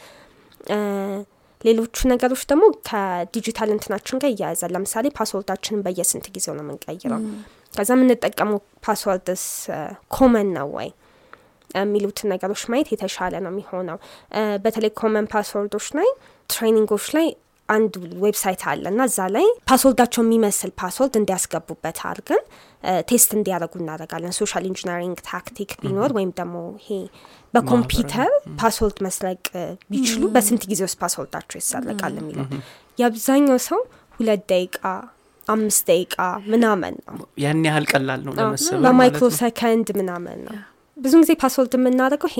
ሌሎቹ 1.62 1.96
ነገሮች 2.12 2.44
ደግሞ 2.50 2.64
ከዲጂታል 2.88 3.70
እንትናችን 3.74 4.20
ጋር 4.22 4.30
እያያዛል። 4.32 4.72
ለምሳሌ 4.76 5.08
password 5.18 5.49
ኣችንን 5.49 5.84
በየስንት 5.86 6.26
ጊዜው 6.36 6.54
ነው 6.58 6.64
የምንቀይረው? 6.66 7.20
ከዛ 7.74 7.90
የምንጠቀመው 7.98 8.58
password 8.86 9.32
ስ 9.32 9.44
common 10.16 10.50
ነው 10.58 10.70
ወይ? 10.78 10.90
የሚሉትን 11.76 12.28
ነገሮች 12.34 12.62
ማየት 12.72 12.88
የተሻለ 12.94 13.34
ነው 13.44 13.52
የሚሆነው። 13.54 13.98
በተለይ 14.64 14.92
common 15.00 15.28
password 15.34 15.70
ኦች 15.70 15.88
ላይ 15.98 16.10
training 16.50 16.87
ኦች 16.87 17.06
ላይ 17.18 17.28
አንድ 17.70 17.94
website 18.24 18.62
አለ 18.70 18.84
እና 18.92 19.02
እዛ 19.10 19.20
ላይ 19.36 19.46
password 19.70 19.98
ኣቸው 19.98 20.22
የሚመስል 20.26 20.72
password 20.82 21.14
እንዲያስገቡበት 21.20 22.00
አድርገን 22.10 22.42
test 23.10 23.30
እንዲያደርጉ 23.38 23.74
እናደርጋለን። 23.82 24.34
social 24.40 24.66
engineering 24.72 25.20
tactic 25.30 25.72
ቢኖር 25.84 26.12
ወይም 26.18 26.32
ደግሞ 26.40 26.56
ይሄ 26.82 26.90
በኮምፒውተር 27.54 28.32
password 28.62 29.00
መስረቅ 29.08 29.42
ቢችሉ 29.92 30.24
በስንት 30.36 30.66
ጊዜ 30.72 30.82
ውስጥ 30.88 31.00
password 31.04 31.34
ኣቸው 31.34 31.60
ይሰረቃል 31.62 32.16
የሚለው። 32.22 32.48
የአብዛኛው 33.00 33.60
ሰው 33.70 33.82
ሁለት 34.18 34.44
ደቂቃ 34.52 34.84
አምስት 35.48 35.84
ደቂቃ 35.90 36.18
ምናምን 36.52 36.96
ነው። 37.08 37.16
ያን 37.44 37.64
ያህል 37.68 37.86
ቀላል 37.92 38.22
ነው 38.28 38.34
ለመሰብ 38.38 38.78
በማይክሮ 38.86 39.30
ሰከንድ 39.40 39.90
ምናምን 40.00 40.40
ነው። 40.48 40.58
ብዙ 40.98 41.14
ጊዜ 41.22 41.32
password 41.42 41.74
የምናደርገው 41.78 42.30
ይሄ 42.32 42.40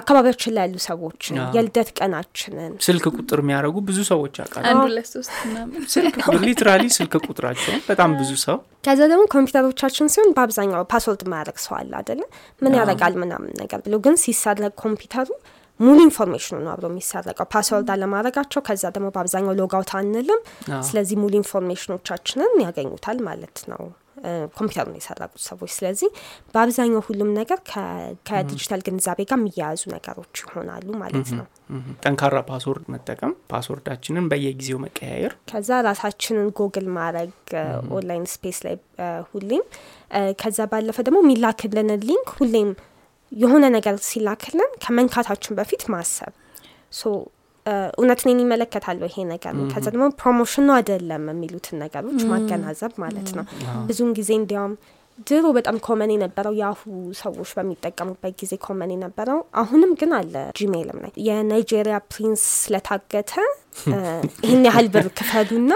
አካባቢያችን 0.00 0.52
ላይ 0.56 0.64
ያሉ 0.64 0.76
ሰዎች 0.84 1.22
ነው። 1.36 1.44
የልደት 1.56 1.88
ቀናችንን 1.98 2.72
ስልክ 2.86 3.04
ቁጥር 3.12 3.38
የሚያደርጉ 3.42 3.76
ብዙ 3.88 3.98
ሰዎች 4.10 4.34
ምናምን 4.60 5.86
ስልክ 5.94 6.16
literally 6.44 6.84
ስልክ 6.98 7.14
ቁጥራቸውን 7.26 7.80
በጣም 7.88 8.10
ብዙ 8.20 8.32
ሰው 8.44 8.58
ከዛ 8.86 9.00
ደግሞ 9.12 9.24
ኮምፒውተሮቻችን 9.34 10.12
ሲሆን 10.14 10.30
በአብዛኛው 10.36 10.84
password 10.92 11.22
የማያደርግ 11.26 11.58
ሰው 11.64 11.74
አለ 11.78 11.92
አይደለ? 12.00 12.22
ምን 12.62 12.76
ያደርጋል 12.78 13.16
ምናምን 13.22 13.52
ነገር 13.62 13.80
ብሎ 13.86 13.96
ግን 14.06 14.16
ሲሰረቅ 14.24 14.72
ኮምፒውተሩ 14.84 15.28
ሙሉ 15.80 15.98
information 16.06 16.48
ኡ 16.48 16.56
ነው 16.64 16.72
አብሮ 16.72 16.86
የሚሰረቀው 16.90 17.46
password 17.52 17.90
አለማድረጋቸው። 17.94 18.62
ከዛ 18.66 18.84
ደግሞ 18.96 19.08
በአብዛኛው 19.14 19.56
logout 19.60 19.92
አንልም። 19.98 20.42
ስለዚህ 20.88 21.18
ሙሉ 21.22 21.32
information 21.40 21.97
ኦቻችንን 21.97 22.54
ያገኙታል 22.64 23.18
ማለት 23.28 23.58
ነው 23.72 23.82
ኮምፒውተሩን 24.56 24.96
የሰረቁት 24.98 25.42
ሰዎች። 25.46 25.70
ስለዚህ 25.76 26.08
በአብዛኛው 26.54 27.02
ሁሉም 27.06 27.30
ነገር 27.38 27.58
ከዲጂታል 28.28 28.80
ግንዛቤ 28.86 29.20
ጋር 29.30 29.38
የሚያያዙ 29.38 29.82
ነገሮች 29.94 30.34
ይሆናሉ 30.42 30.88
ማለት 31.02 31.30
ነው። 31.38 31.46
ጠንካራ 32.02 32.36
password 32.48 32.84
መጠቀም፣ 32.94 33.32
password 33.52 33.87
ኣችንን 33.87 34.26
በየጊዜው 34.30 34.80
መቀያየር፣ 34.84 35.34
ከዛ 35.52 35.70
ራሳችንን 35.88 36.48
ጎግል 36.58 36.88
ማድረግ 36.96 37.32
online 37.94 38.26
space 38.34 38.60
ላይ 38.66 38.76
ሁሌም። 39.30 39.64
ከዛ 40.40 40.60
ባለፈ 40.70 40.98
ደግሞ 41.06 41.18
የሚላክልንን 41.24 42.00
link 42.08 42.28
ሁሌም 42.38 42.70
የሆነ 43.32 43.64
ነገር 43.74 43.96
ሲላክልን 44.06 44.70
ከመንካታችን 44.84 45.56
በፊት 45.58 45.82
ማሰብ። 45.92 46.32
እውነት 47.96 48.20
እኔን 48.24 48.38
ይመለከታል 48.42 49.06
ይሄ 49.10 49.18
ነገር? 49.30 49.52
ነው። 49.58 49.66
ከዛ 49.72 49.86
ደግሞ 49.94 50.06
promotion 50.20 50.64
ነው 50.68 50.74
አይደለም 50.78 51.24
የሚሉትን 51.30 51.76
ነገሮች 51.82 52.20
ማገናዘብ 52.30 52.92
ማለት 53.02 53.28
ነው። 53.38 53.44
ብዙውን 53.88 54.12
ጊዜ 54.18 54.30
እንዲያውም 54.38 54.74
ድሮ 55.26 55.46
በጣም 55.56 55.76
common 55.86 56.10
የነበረው 56.14 56.54
Yahoo 56.58 56.80
ሰዎች 57.18 57.50
በሚጠቀሙበት 57.56 58.34
ጊዜ 58.40 58.52
common 58.64 58.92
የነበረው 58.94 59.40
አሁንም 59.62 59.90
ግን 60.00 60.12
አለ 60.18 60.34
Gmail 60.58 60.87
ም 60.87 60.98
ላይ። 61.04 61.12
የናይጄሪያ 61.26 61.96
prince 62.12 62.44
ስለታገተ 62.62 63.32
ይህን 64.44 64.62
ያህል 64.68 64.88
ብር 64.94 65.08
ክፈሉና 65.18 65.72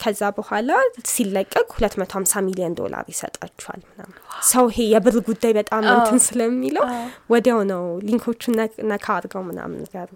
ከዛ 0.00 0.22
በኋላ 0.36 0.70
ሲለቀቅ 1.10 1.66
ሁለት 1.76 1.94
መቶ 2.00 2.12
ሀምሳ 2.18 2.42
ሚሊዮን 2.46 2.74
ዶላር 2.80 3.04
ይሰጣችኋል 3.12 3.80
ምናምን። 3.88 4.16
ሰው 4.50 4.66
ይሄ 4.72 4.86
የብር 4.92 5.16
ጉዳይ 5.28 5.52
በጣም 5.58 5.84
እንትን 5.94 6.18
ስለሚለው 6.26 6.86
ወዲያው 7.32 7.60
ነው 7.72 7.84
link 8.06 8.26
ኦቹን 8.26 8.56
ነካ 8.92 9.06
አድርገው 9.16 9.44
ምናምን 9.48 9.78
ነገሩ 9.84 10.10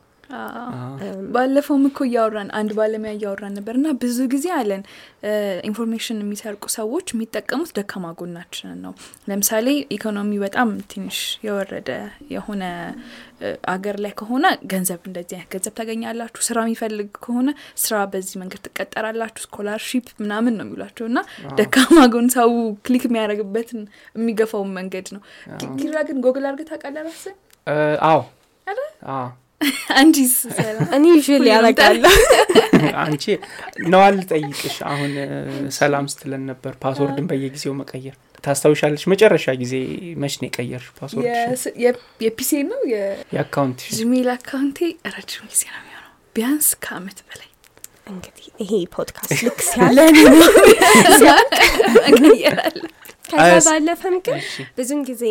ባለፈውም 1.35 1.85
እኮ 1.89 1.99
እያወራን 2.07 2.51
አንድ 2.59 2.71
ባለሙያ 2.77 3.13
እያወራን 3.17 3.55
ነበር 3.59 3.75
እና 3.79 3.89
ብዙ 4.03 4.19
ጊዜ 4.33 4.47
አለን 4.59 4.83
information 5.69 6.19
የሚሰርቁ 6.23 6.65
ሰዎች 6.77 7.07
የሚጠቀሙት 7.13 7.71
ደካማ 7.79 8.13
ጎናችንን 8.19 8.79
ነው። 8.85 8.93
ለምሳሌ 9.31 9.67
ኢኮኖሚ 9.97 10.33
በጣም 10.45 10.71
ትንሽ 10.93 11.19
የወረደ 11.47 11.91
የሆነ 12.35 12.63
አገር 13.73 13.97
ላይ 14.05 14.13
ከሆነ 14.19 14.45
ገንዘብ 14.73 15.01
እንደዚህ 15.09 15.37
አይነት 15.37 15.51
ገንዘብ 15.55 15.75
ታገኛላችሁ፣ 15.79 16.43
ስራ 16.49 16.59
የሚፈልግ 16.65 17.11
ከሆነ 17.25 17.49
ስራ 17.83 18.03
በዚህ 18.13 18.37
መንገድ 18.43 18.63
ትቀጠራላችሁ፣ 18.67 19.43
scholarship 19.47 20.09
ምናምን 20.23 20.57
ነው 20.59 20.67
የሚሏቸው 20.67 21.07
እና 21.11 21.19
ደካማ 21.59 21.99
ጎን 22.13 22.29
ሰው 22.37 22.51
click 22.87 23.05
የሚያደርግበትን 23.09 23.83
የሚገፋውን 24.17 24.73
መንገድ 24.79 25.09
ነው። 25.17 25.23
ኪራ 25.77 25.97
ግን 26.09 26.21
ጎግል 26.27 26.47
አድርገህ 26.49 26.69
ታውቃለህ 26.71 27.05
ራስህ? 27.09 27.35
አዎ። 28.07 28.21
አዎ 29.13 29.23
አንቺስ 29.99 30.35
እኔ 30.97 31.05
usually 31.15 31.47
ያደርጋለሁ። 31.53 32.13
አንቺ 33.03 33.25
ነዋል 33.93 34.17
ጠይቅሽ 34.31 34.77
አሁን 34.91 35.13
ሰላም 35.77 36.07
ስትለን 36.13 36.45
ነበር። 36.51 36.73
password 36.83 37.18
ን 37.18 37.27
በየጊዜው 37.31 37.75
መቀየር። 37.81 38.17
ታስታውሻለች? 38.45 39.03
መጨረሻ 39.13 39.47
ጊዜ 39.61 39.75
መች 40.23 40.35
ነው 40.41 40.47
የቀየርሽ 40.49 40.89
password? 40.99 41.27
የፒሴ 42.25 42.51
ነው? 42.71 42.81
የ 43.35 43.45
account 43.45 43.81
Gmail 43.99 44.29
account 44.35 44.66
ኤ 44.66 44.79
ረጅም 45.15 45.47
ጊዜ 45.53 45.63
ነው 45.71 45.81
የሚሆነው። 45.81 46.13
ቢያንስ 46.37 46.69
ከአመት 46.85 47.19
በላይ። 47.29 47.49
እንግዲህ 48.13 48.47
ይሄ 48.63 48.73
ፖድካስት 48.95 49.41
ልክ 49.47 49.61
ሲያለ 49.69 49.99
እንቀየራለን። 52.09 52.91
ከዛ 53.31 53.67
ባለፈም 53.69 54.17
ግን 54.27 54.39
ብዙን 54.79 55.01
ጊዜ 55.11 55.25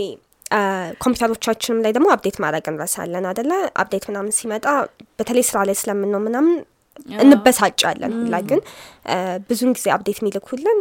ኮምፒውተሮቻችንም 1.03 1.79
ላይ 1.85 1.91
ደግሞ 1.97 2.07
update 2.15 2.37
ማድረግ 2.43 2.65
እንረሳለን 2.71 3.25
አደለ? 3.31 3.51
update 3.83 4.05
ምናምን 4.09 4.33
ሲመጣ 4.39 4.65
በተለይ 5.19 5.45
ስራ 5.49 5.59
ላይ 5.69 5.75
ስለምን 5.81 6.11
ነው 6.15 6.21
ምናምን 6.27 6.55
እንበሳጫለን 7.23 8.13
ሁላ 8.17 8.35
ግን 8.49 8.59
ብዙን 9.49 9.71
ጊዜ 9.77 9.87
update 9.95 10.17
የሚልኩልን 10.21 10.79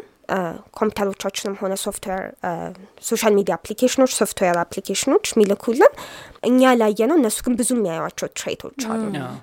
ኮምፒውተሮቻችንም 0.79 1.55
ሆነ 1.61 1.75
software 1.83 2.23
social 3.09 3.33
media 3.39 3.55
application 3.59 3.99
ኖች 3.99 4.13
software 4.19 4.57
application 4.63 5.10
ኖች 5.10 5.27
የሚልኩልን 5.33 5.93
እኛ 6.49 6.71
ላየ 6.81 7.07
ነው 7.11 7.17
እነሱ 7.21 7.39
ግን 7.47 7.55
ብዙ 7.59 7.71
የሚያዩቸው 7.77 8.29
threat 8.39 8.64
ኦች 8.64 8.81
አሉ። 8.91 9.03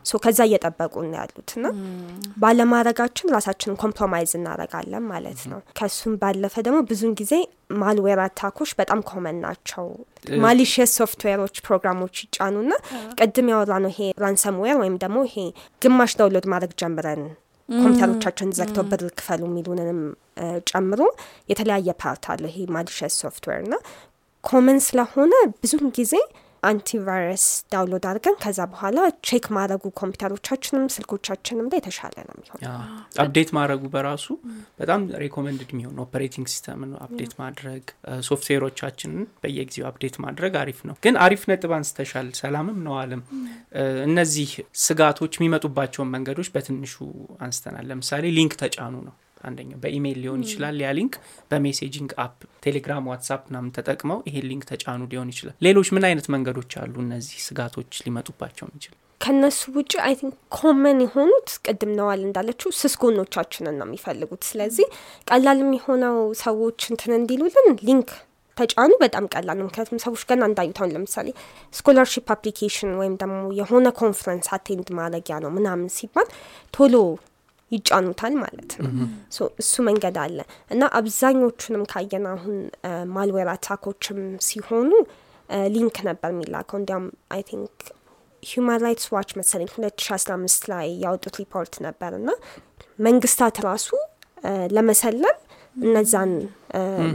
so 0.09 0.19
ከዛ 0.23 0.39
እየጠበቁ 0.47 0.93
ነው 1.05 1.15
ያሉት 1.19 1.51
ና 1.57 1.73
ባለማድረጋችን 2.43 3.33
ራሳችንን 3.35 3.79
compromise 3.83 4.31
እናደረጋለን 4.39 5.05
ማለት 5.11 5.41
ነው። 5.51 5.59
ከሱም 5.79 6.13
ባለፈ 6.21 6.55
ደግሞ 6.67 6.79
ብዙን 6.91 7.13
ጊዜ 7.21 7.33
malware 7.81 8.19
attack 8.25 8.53
ኦች 8.53 8.71
በጣም 8.79 8.99
common 9.09 9.39
ናቸው። 9.45 9.85
malicious 10.43 10.91
software 10.99 11.38
ሮች 11.38 11.57
ፕሮግራሞች 11.67 12.15
ይጫኑና 12.23 12.71
ቅድም 13.19 13.49
ያወራነው 13.53 13.91
ይሄ 13.93 14.09
ransomware 14.23 14.77
ወይም 14.81 14.95
ደግሞ 15.03 15.19
ይሄ 15.29 15.37
ግማሽ 15.81 16.13
download 16.19 16.47
ማድረግ 16.53 16.73
ጀምረን 16.81 17.23
ኮምፒውተሮቻችን 17.69 18.53
ዘግተው 18.57 18.85
ብር 18.91 19.01
ክፈሉ 19.19 19.41
የሚሉንንም 19.49 19.99
ጨምሮ 20.69 21.01
የተለያየ 21.51 21.95
part 22.03 22.25
አለው 22.33 22.49
ይሄ 22.51 22.65
malicious 22.75 23.15
software 23.23 23.63
ና 23.73 23.77
common 24.43 24.79
ስለሆነ 24.87 25.33
ብዙም 25.63 25.87
ጊዜ 25.97 26.13
antivirus 26.67 27.43
download 27.73 28.05
አድርገን 28.09 28.35
ከዛ 28.43 28.59
በኋላ 28.71 28.97
check 29.27 29.45
ማድረጉ 29.57 29.83
ኮምፒውተሮቻችንም 29.99 30.85
ስልኮቻችንም 30.95 31.67
ላይ 31.71 31.79
የተሻለ 31.81 32.15
ነው 32.27 32.35
የሚሆን 32.37 32.61
update 33.23 33.51
ማድረጉ 33.57 33.83
በራሱ 33.93 34.25
በጣም 34.81 35.01
recommended 35.23 35.69
የሚሆን 35.73 36.01
operating 36.05 36.47
system 36.53 36.82
ን 36.82 36.91
update 37.05 37.33
ማድረግ። 37.41 37.83
ሶፍትዌሮቻችንን 38.29 39.23
በየጊዜው 39.43 39.87
update 39.89 40.17
ማድረግ 40.25 40.55
አሪፍ 40.61 40.79
ነው። 40.89 40.97
ግን 41.03 41.17
አሪፍ 41.25 41.43
ነጥብ 41.51 41.73
አንስተሻል። 41.77 42.29
ሰላምም 42.41 42.79
ነዋልም 42.87 43.23
እነዚህ 44.07 44.49
ስጋቶች 44.83 45.33
የሚመጡባቸውን 45.39 46.11
መንገዶች 46.15 46.49
በትንሹ 46.53 46.95
አንስተናል። 47.41 47.87
ለምሳሌ 47.91 48.25
link 48.37 48.55
ተጫኑ 48.61 48.95
ነው 49.07 49.15
አንደኛው 49.43 49.79
በኢሜይል 49.83 50.19
ሊሆን 50.23 50.43
ይችላል። 50.45 50.77
ያ 50.83 50.91
link 50.97 51.15
በ 51.51 51.62
messaging 51.62 52.11
app 52.23 52.37
ቴሌግራም 52.63 53.09
ዋትሳፕ 53.11 53.43
ናም 53.55 53.67
ተጠቅመው 53.77 54.19
ይሄ 54.27 54.45
link 54.49 54.63
ተጫኑ 54.71 55.01
ሊሆን 55.11 55.31
ይችላል። 55.33 55.55
ሌሎች 55.61 55.89
ምን 55.95 56.05
አይነት 56.09 56.27
መንገዶች 56.35 56.71
አሉ? 56.81 56.93
እነዚህ 57.05 57.37
ስጋቶች 57.47 57.91
ሊመጡባቸው 58.05 58.65
የሚችል 58.67 58.95
ከነሱ 59.21 59.61
ውጭ 59.75 59.93
I 60.03 60.13
think 60.19 60.35
common 60.55 60.99
የሆኑት 61.03 61.49
ቅድም 61.65 61.91
ነዋል 61.97 62.21
እንዳለችው 62.25 62.69
ስስ 62.79 62.93
ጎኖቻችንን 63.01 63.75
ነው 63.79 63.87
የሚፈልጉት። 63.87 64.41
ስለዚህ 64.49 64.87
ቀላል 65.27 65.59
የሚሆነው 65.63 66.17
ሰዎች 66.43 66.79
እንትን 66.91 67.13
እንዲሉልን 67.17 67.67
link 67.87 68.09
ተጫኑ። 68.57 68.91
በጣም 69.01 69.25
ቀላል 69.33 69.57
ነው። 69.59 69.65
ምክንያቱም 69.67 70.03
ሰዎች 70.05 70.21
ገና 70.29 70.43
እንዳዩት 70.49 70.78
አሁን 70.78 70.93
ለምሳሌ 70.95 71.27
scholarship 71.73 72.27
application 72.35 72.91
ወይም 73.01 73.15
ደግሞ 73.21 73.39
የሆነ 73.59 73.87
conference 73.99 74.47
attend 74.55 74.87
ማድረጊያ 74.99 75.37
ነው 75.45 75.51
ምናምን 75.57 75.89
ሲባል 75.97 76.29
ቶሎ 76.73 76.95
ይጫኑታል 77.71 78.33
ማለት 78.41 78.71
ነው። 78.77 78.91
እሱ 79.61 79.73
መንገድ 79.87 80.17
አለ። 80.23 80.37
እና 80.71 80.83
አብዛኞቹንም 80.99 81.83
ካየን 81.91 82.25
አሁን 82.31 82.57
malware 83.15 83.49
attack 83.53 83.86
ኦችም 83.86 84.19
ሲሆኑ 84.47 84.91
link 85.73 85.97
ነበር 86.07 86.29
የሚላከው። 86.33 86.77
እንዲያም 86.81 87.05
I 87.31 87.41
think 87.49 87.75
Human 88.43 88.81
Rights 88.85 89.07
Watch 89.13 89.29
መሰለኝ 89.39 89.69
ሁለት 89.75 89.97
ሺ 90.03 90.13
አስራ 90.15 90.31
አምስት 90.37 90.63
ላይ 90.71 90.87
ያወጡት 91.03 91.35
ሪፖርት 91.41 91.73
ነበር። 91.85 92.11
እና 92.19 92.29
መንግስታት 92.99 93.57
ራሱ 93.67 93.87
ለመሰለል 94.75 95.37
እነዛን 95.81 96.31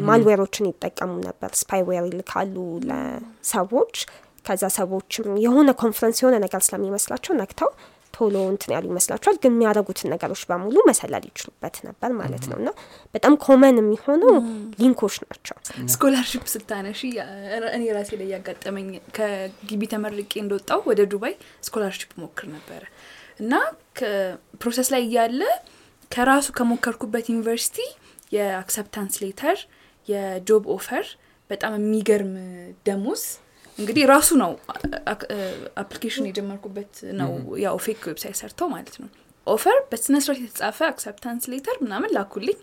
malware 0.08 0.40
ሮችን 0.40 0.68
ይጠቀሙ 0.70 1.12
ነበር። 1.28 1.50
spyware 1.60 2.04
ይልካሉ 2.10 2.56
ለሰዎች። 2.88 3.94
ከዛ 4.46 4.64
ሰዎችም 4.76 5.26
የሆነ 5.44 5.70
ኮንፈረንስ 5.80 6.18
የሆነ 6.22 6.36
ነገር 6.44 6.60
ስለሚመስላቸው 6.66 7.32
ነክተው 7.40 7.70
ቶሎ 8.14 8.36
እንትን 8.50 8.70
ያሉ 8.74 8.84
ይመስላችኋል? 8.90 9.36
ግን 9.42 9.52
የሚያደርጉትን 9.54 10.10
ነገሮች 10.14 10.42
በሙሉ 10.50 10.76
መሰለል 10.88 11.24
ይችሉበት 11.28 11.76
ነበር 11.86 12.10
ማለት 12.20 12.44
ነው። 12.50 12.56
እና 12.60 12.70
በጣም 13.14 13.34
common 13.44 13.78
የሚሆነው 13.80 14.34
link 14.80 14.98
ኦች 14.98 15.16
ናቸው። 15.24 15.56
scholarship 15.94 16.44
ስታነሺ 16.52 17.00
እኔ 17.72 17.82
ራሴ 17.96 18.10
ላይ 18.20 18.28
ያጋጠመኝ 18.34 18.88
ከግቢ 19.18 19.82
ተመርቄ 19.92 20.32
እንደወጣሁ 20.42 20.82
ወደ 20.90 21.02
ዱባይ 21.12 21.34
scholarship 21.68 22.12
እሞክር 22.22 22.48
ነበረ። 22.54 22.82
እና 23.40 23.52
process 24.60 24.88
ላይ 24.94 25.02
እያለ 25.06 25.40
ከራሱ 26.10 26.46
ከሞከርኩበት 26.56 27.26
ዩኒቨርሲቲ 27.32 27.78
የ 28.32 28.46
acceptance 28.46 29.14
letter 29.22 29.58
የ 30.08 30.31
job 30.31 30.64
offer 30.74 31.06
በጣም 31.50 31.72
የሚገርም 31.78 32.32
ደሞዝ 32.86 33.22
እንግዲህ 33.78 34.04
ራሱ 34.10 34.30
ነው 34.40 34.52
application 35.82 36.26
የጀመርኩበት 36.28 36.92
ነው 37.20 37.30
ያው 37.64 37.76
fake 37.84 38.02
website 38.10 38.38
ሰርተው 38.40 38.68
ማለት 38.74 38.96
ነው። 39.02 39.08
offer 39.46 39.78
በስነስርዓት 39.90 40.40
የተጻፈ 40.42 40.78
acceptance 40.88 41.44
letter 41.52 41.76
ምናምን 41.84 42.12
ላኩልኝ። 42.16 42.58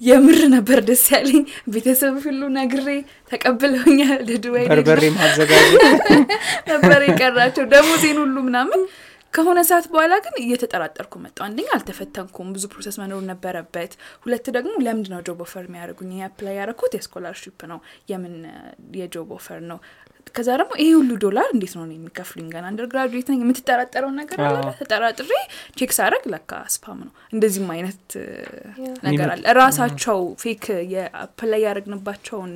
የምር 0.00 0.38
ነበር 0.54 0.78
ደስ 0.86 1.04
ያለኝ። 1.14 1.42
ቤተሰብ 1.72 2.14
ሁሉ 2.24 2.42
ነግሬ 2.56 2.86
ተቀብለውኛል። 3.30 4.20
ለዱባይ 4.28 4.64
በርበሬ 4.70 5.02
ማዘጋጀት 5.16 5.82
ነበር 6.72 7.00
የቀራቸው። 7.08 7.64
ደሞዜን 7.72 8.18
ሁሉ 8.22 8.36
ምናምን። 8.48 8.82
ከሆነ 9.34 9.58
ሰዓት 9.68 9.86
በኋላ 9.92 10.14
ግን 10.24 10.34
እየተጠራጠርኩ 10.40 11.14
መጣሁ 11.22 11.44
አንደኛ 11.46 11.68
አልተፈተንኩም። 11.76 12.48
ብዙ 12.54 12.64
process 12.72 12.96
መኖር 13.02 13.22
ነበረበት። 13.30 13.92
ሁለት 14.24 14.46
ደግሞ 14.56 14.72
ለምንድ 14.86 15.06
ነው 15.12 15.20
job 15.26 15.40
offer 15.44 15.64
የሚያደርጉኝ? 15.68 16.10
apply 16.26 16.54
ያደረኩት 16.58 16.94
የ 16.96 17.06
scholarship 17.06 17.60
ነው። 17.72 17.78
የምን 18.12 18.34
የ 18.98 19.11
job 19.11 19.30
offer 19.38 19.60
ነው 19.70 19.78
ከዛ 20.34 20.48
ደግሞ 20.60 20.72
ይሄ 20.80 20.90
ሁሉ 20.98 21.10
ዶላር 21.24 21.48
እንዴት 21.54 21.72
ነው 21.76 21.84
የሚከፍሉኝ? 21.88 22.46
ገና 22.52 22.64
undergraduate 22.70 23.28
ነኝ። 23.30 23.40
የምትጠራጠረው 23.44 24.10
ነገር 24.18 24.38
አለ? 24.48 24.56
ተጠራጥሬ 24.80 25.30
check 25.78 25.90
ሳረግ 25.96 26.24
ለካ 26.32 26.60
spam 26.74 26.98
ነው። 27.02 27.12
እንደዚህም 27.32 27.68
አይነት 27.74 28.04
ነገር 29.08 29.28
አለ። 29.34 29.42
ራሳቸው 29.60 30.20
fake 30.42 30.64
የ 30.94 31.13
apply 31.13 31.62
ያደረግንባቸውን 31.66 32.54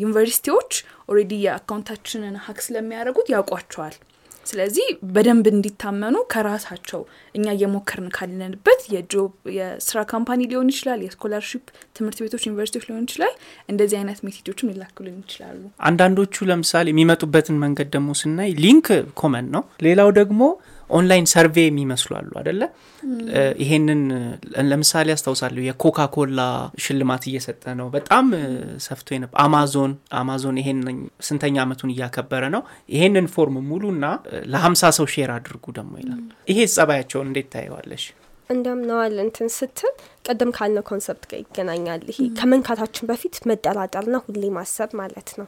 ዩኒቨርሲቲዎች 0.00 0.72
already 1.08 1.32
የ 1.44 1.54
account 1.54 1.90
ታችንን 1.90 2.36
hack 2.44 2.58
ስለሚያደርጉት 2.66 3.28
ያውቋቸዋል 3.32 3.94
ስለዚህ 4.44 4.86
በደንብ 5.14 5.46
እንዲታመኑ 5.52 6.16
ከራሳቸው 6.32 7.00
እኛ 7.34 7.46
እየሞከርን 7.56 8.08
ካለንበት 8.16 8.80
የስራ 9.58 9.98
company 10.12 10.40
ሊሆን 10.50 10.70
ይችላል 10.72 11.00
የ 11.06 11.15
scholarship 11.15 11.64
ትምህርት 11.96 12.18
ቤቶች 12.24 12.44
ዩኒቨርሲቲዎች 12.48 12.86
ሊሆን 12.88 13.06
ይችላል 13.08 13.34
እንደዚህ 13.68 13.96
አይነት 14.00 14.20
message 14.26 14.50
ኦችም 14.50 14.70
ሊላክሉን 14.72 15.18
ይችላሉ። 15.24 15.60
አንዳንዶቹ 15.88 16.46
ለምሳሌ 16.50 16.86
የሚመጡበትን 16.94 17.58
መንገድ 17.64 17.90
ደግሞ 17.96 18.10
ስናይ 18.20 18.52
link 18.64 18.88
common 19.20 19.48
ነው። 19.56 19.64
ሌላው 19.86 20.10
ደግሞ 20.20 20.40
online 20.90 21.26
survey 21.32 21.56
የሚመስሉ 21.64 22.10
አሉ 22.18 22.30
አደለ 22.40 22.62
ይሄንን 23.62 24.02
ለምሳሌ 24.70 25.08
አስታውሳለሁ 25.14 25.62
የኮካ 25.66 26.06
ኮላ 26.14 26.40
ሽልማት 26.84 27.24
እየሰጠ 27.30 27.64
ነው። 27.80 27.86
በጣም 27.94 28.26
ሰፍቶ 28.86 29.18
ነበር 29.22 29.36
አማዞን 29.44 29.92
አማዞን 30.20 30.58
ይሄን 30.62 30.80
ስንተኛ 31.28 31.56
አመቱን 31.64 31.92
እያከበረ 31.94 32.44
ነው። 32.56 32.62
ይሄንን 32.94 33.28
form 33.34 33.56
ሙሉና 33.70 34.04
ለሀምሳ 34.52 34.92
ሰው 34.98 35.08
share 35.14 35.32
አድርጉ 35.36 35.64
ደግሞ 35.78 35.94
ይላል። 36.02 36.20
ይሄ 36.52 36.60
ጸባያቸውን 36.76 37.28
እንዴት 37.30 37.48
ታየዋለሽ 37.54 38.04
እንዲያም 38.50 38.80
ነዋል 38.88 39.14
እንትን 39.22 39.48
ስትል 39.54 39.92
ቅድም 40.26 40.50
ካልነው 40.56 40.84
concept 40.88 41.24
ጋር 41.30 41.38
ይገናኛል። 41.42 42.02
ይሄ 42.10 42.18
ከመንካታችን 42.38 43.08
በፊት 43.10 43.34
መጠራጠርና 43.50 44.16
ሁሌ 44.24 44.42
ማሰብ 44.56 44.90
ማለት 45.00 45.30
ነው። 45.38 45.46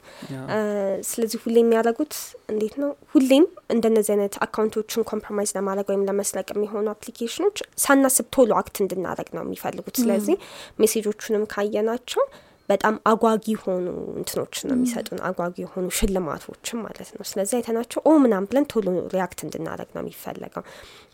ስለዚህ 1.10 1.38
ሁሌ 1.44 1.56
የሚያደርጉት 1.62 2.14
እንዴት 2.52 2.74
ነው? 2.82 2.90
ሁሌም 3.12 3.44
እንደነዚህ 3.70 4.12
አይነት 4.14 4.34
account 4.46 4.79
ኦችን 4.79 5.06
compromise 5.10 5.52
ለማድረግ 5.58 5.86
ወይም 5.92 6.06
ለመስረቅ 6.08 6.46
የሚሆኑ 6.54 6.86
application 6.94 7.40
ኖች 7.40 7.56
ሳናስብ 7.84 8.28
ቶሎ 8.36 8.52
act 8.60 8.76
እንድናደረግ 8.84 9.30
ነው 9.36 9.44
የሚፈልጉት። 9.46 9.96
ስለዚህ 10.02 10.36
message 10.78 11.10
ኦቹንም 11.10 11.46
ካየናቸው 11.54 12.24
በጣም 12.68 12.94
አጓጊ 13.08 13.44
የሆኑ 13.52 13.84
እንትኖች 14.16 14.54
ነው 14.66 14.74
የሚሰጡን 14.76 15.20
አጓጊ 15.28 15.54
የሆኑ 15.62 15.86
ሽልማቶችም 15.98 16.78
ማለት 16.86 17.10
ነው። 17.14 17.24
ስለዚህ 17.30 17.54
አይተናቸው 17.58 18.00
oh 18.04 18.12
ምናምን 18.22 18.46
ብለን 18.48 18.66
ቶሎ 18.72 18.86
react 19.14 19.40
እንድናደረግ 19.46 19.90
ነው 19.96 20.02
የሚፈለገው። 20.02 20.64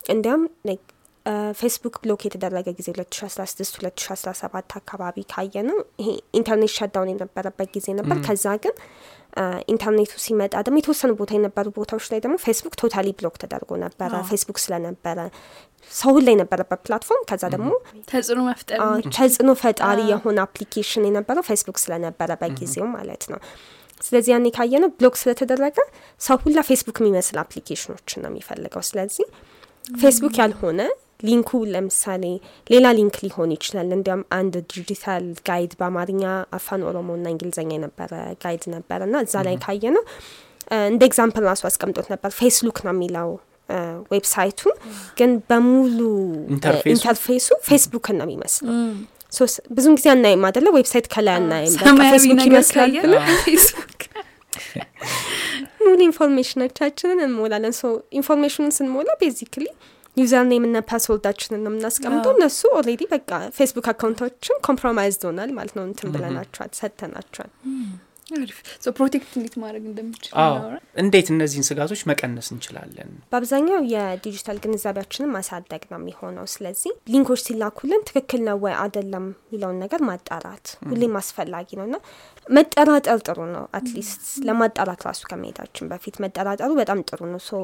እንዲያም 0.08 0.42
ፌስቡክ 1.58 1.96
block 2.02 2.20
የተደረገ 2.26 2.68
ጊዜ 2.78 2.88
2016 2.94 3.76
2017 3.78 4.76
አካባቢ 4.78 5.16
ካየነው 5.32 5.76
ይሄ 6.00 6.08
ኢንተርኔት 6.38 6.72
shutdown 6.76 7.10
የነበረበት 7.12 7.68
ጊዜ 7.76 7.86
ነበር። 7.98 8.16
ከዛ 8.26 8.46
ግን 8.64 8.74
ኢንተርኔቱ 9.72 10.12
ሲመጣ 10.24 10.54
ደግሞ 10.66 10.76
የተወሰኑ 10.80 11.12
ቦታ 11.20 11.30
የነበሩ 11.36 11.66
ቦታዎች 11.76 12.06
ላይ 12.12 12.20
ደግሞ 12.24 12.36
ፌስቡክ 12.44 12.74
totally 12.80 13.08
block 13.18 13.36
ተደርጎ 13.42 13.70
ነበረ። 13.84 14.12
ፌስቡክ 14.30 14.58
ስለነበረ 14.64 15.18
ሰው 15.90 16.16
ላይ 16.24 16.34
የነበረበት 16.36 16.80
platform። 16.86 17.22
ከዛ 17.30 17.44
ደግሞ 17.54 17.70
ተጽዕኖ 18.10 18.40
መፍጠር 18.48 18.80
ተጽዕኖ 19.16 19.52
ፈጣሪ 19.62 20.00
የሆነ 20.12 20.38
application 20.46 21.06
የነበረው 21.08 21.46
ፌስቡክ 21.48 21.78
ስለነበረ 21.84 22.30
በጊዜው 22.42 22.88
ማለት 22.96 23.24
ነው። 23.32 23.40
ስለዚህ 24.00 24.30
ያኔ 24.34 24.46
ካየነው 24.54 24.90
block 24.98 25.16
ስለተደረገ 25.20 25.78
ሰው 26.20 26.36
ሁላ 26.44 26.60
ፌስቡክ 26.68 26.96
የሚመስል 27.02 27.36
application 27.42 27.93
ኖችን 27.93 28.20
ነው 28.24 28.30
የሚፈልገው። 28.32 28.82
ስለዚህ 28.88 29.26
ፌስቡክ 29.84 30.34
ያልሆነ 30.40 30.80
link 31.22 31.41
ኩ 31.41 31.50
ለምሳሌ 31.72 32.24
ሌላ 32.70 32.86
link 32.98 33.16
ሊሆን 33.24 33.50
ይችላል። 33.56 33.88
እንዲያም 33.96 34.22
አንድ 34.38 34.54
digital 34.72 35.26
guide 35.48 35.72
በአማርኛ 35.80 36.22
አፋን 36.58 36.82
ኦሮሞ 36.88 37.08
ና 37.20 37.28
እንግሊዝኛ 37.34 37.70
የነበረ 37.76 38.12
guide 38.44 38.64
ነበረ 38.74 39.00
እና 39.08 39.22
እዛ 39.26 39.34
ላይ 39.48 39.56
ካየነው 39.64 40.04
እንደ 40.86 41.02
example 41.08 41.44
ራሱ 41.50 41.62
አስቀምጦት 41.68 42.06
ነበር። 42.12 42.30
ፌስሉክ 42.38 42.78
ነው 42.86 42.94
የሚለው 42.94 43.30
website 44.12 44.52
ቱን 44.52 44.74
ግን 45.18 45.30
በሙሉ 45.48 45.98
interface 46.92 47.34
ኡ? 47.34 47.48
ፌስቡክን 47.68 48.16
ነው 48.20 48.26
የሚመስለው። 48.26 48.74
ብዙም 49.76 49.94
ጊዜ 49.98 50.06
አናይም 50.12 50.42
አደለ 50.48 50.66
website 50.76 51.06
ከላይ 51.14 51.36
አናይም። 51.38 51.74
ፌስቡክ 52.04 52.42
ይመስላል 52.48 52.90
ፌስቡክ። 53.44 54.00
ሙሉ 55.84 55.98
information 56.08 56.64
ኖቻችንን 56.64 57.20
እንሞላለን። 57.26 57.74
so 57.78 57.84
information 58.18 58.58
ኑን 58.58 58.72
ስንሞላ 58.76 59.10
basically 59.22 59.64
user 60.16 60.44
name 60.48 60.64
እና 60.68 60.78
password 60.88 61.23
ኣችንን 61.23 61.62
ነው 61.64 61.70
የምናስቀምጠው። 61.72 62.32
እነሱ 62.36 62.60
already 62.78 63.02
በቃ 63.12 63.30
Facebook 63.56 63.86
account 63.92 64.27
ኣችን 64.27 64.62
compromised 64.66 65.22
ሆኗል 65.28 65.52
ማለት 65.58 65.74
ነው። 65.78 65.84
እንትን 65.88 66.10
ብለናቸዋል 66.14 66.72
ሰጥተናቸዋል። 66.80 67.52
protect 68.96 69.30
እንዴት 69.36 69.54
ማድረግ 69.62 69.84
እንደምችል 69.88 70.32
እንዴት 70.96 71.26
እነዚህን 71.32 71.66
ስጋቶች 71.68 72.02
መቀነስ 72.10 72.48
እንችላለን? 72.54 73.10
በአብዛኛው 73.32 73.80
የዲጂታል 73.92 74.58
ግንዛቤያችንን 74.64 75.32
ማሳደግ 75.34 75.82
ነው 75.90 75.98
የሚሆነው። 76.00 76.46
ስለዚህ 76.52 76.92
link 77.12 77.26
ኦች 77.26 77.40
ሲላኩልን 77.46 78.04
ትክክል 78.08 78.42
ነው 78.48 78.58
ወይ 78.64 78.74
አይደለም 78.82 79.26
የሚለውን 79.44 79.80
ነገር 79.84 80.02
ማጣራት 80.08 80.66
ሁሌም 80.90 81.16
አስፈላጊ 81.20 81.68
ነው 81.80 81.86
እና 81.88 81.98
መጠራጠር 82.46 83.20
ጥሩ 83.26 83.38
ነው። 83.54 83.64
at 83.78 83.90
least 83.90 84.20
ለማጣራት 84.48 85.02
ራሱ 85.08 85.22
ከመሄዳችን 85.30 85.90
በፊት 85.92 86.16
መጠራጠሩ 86.24 86.70
በጣም 86.80 87.00
ጥሩ 87.10 87.20
ነው። 87.32 87.42
so 87.42 87.62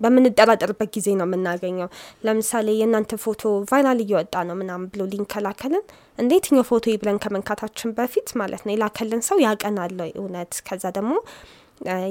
በምንጠራጠርበት 0.00 0.90
ጊዜ 0.96 1.08
ነው 1.18 1.26
የምናገኘው። 1.28 1.88
ለምሳሌ 2.26 2.68
የእናንተ 2.78 3.18
ፎቶ 3.24 3.42
viral 3.70 4.00
እየወጣ 4.04 4.34
ነው 4.48 4.56
ምናምን 4.60 4.88
ብሎ 4.92 5.02
link 5.12 5.28
ከላከልን 5.34 5.84
እንደ 6.18 6.30
የትኛው 6.36 6.66
ፎቶ 6.70 6.96
ብለን 7.02 7.18
ከመንካታችን 7.24 7.94
በፊት 7.98 8.30
ማለት 8.40 8.62
ነው 8.66 8.72
የላከልን 8.74 9.22
ሰው 9.28 9.38
ያውቀናል 9.46 9.94
በእውነት? 10.16 10.52
ከዛ 10.68 10.84
ደግሞ 10.98 11.12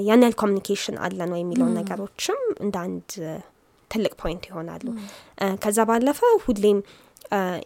ያን 0.08 0.22
ያህል 0.24 0.36
communication 0.40 0.96
አለን 1.04 1.30
ወይ 1.34 1.40
የሚለው 1.42 1.68
ነገሮችም 1.78 2.40
እንደ 2.64 2.76
አንድ 2.84 3.08
ትልቅ 3.90 4.12
point 4.20 4.44
ይሆናሉ። 4.50 4.84
ከዛ 5.62 5.78
ባለፈ 5.88 6.20
ሁሌም 6.44 6.78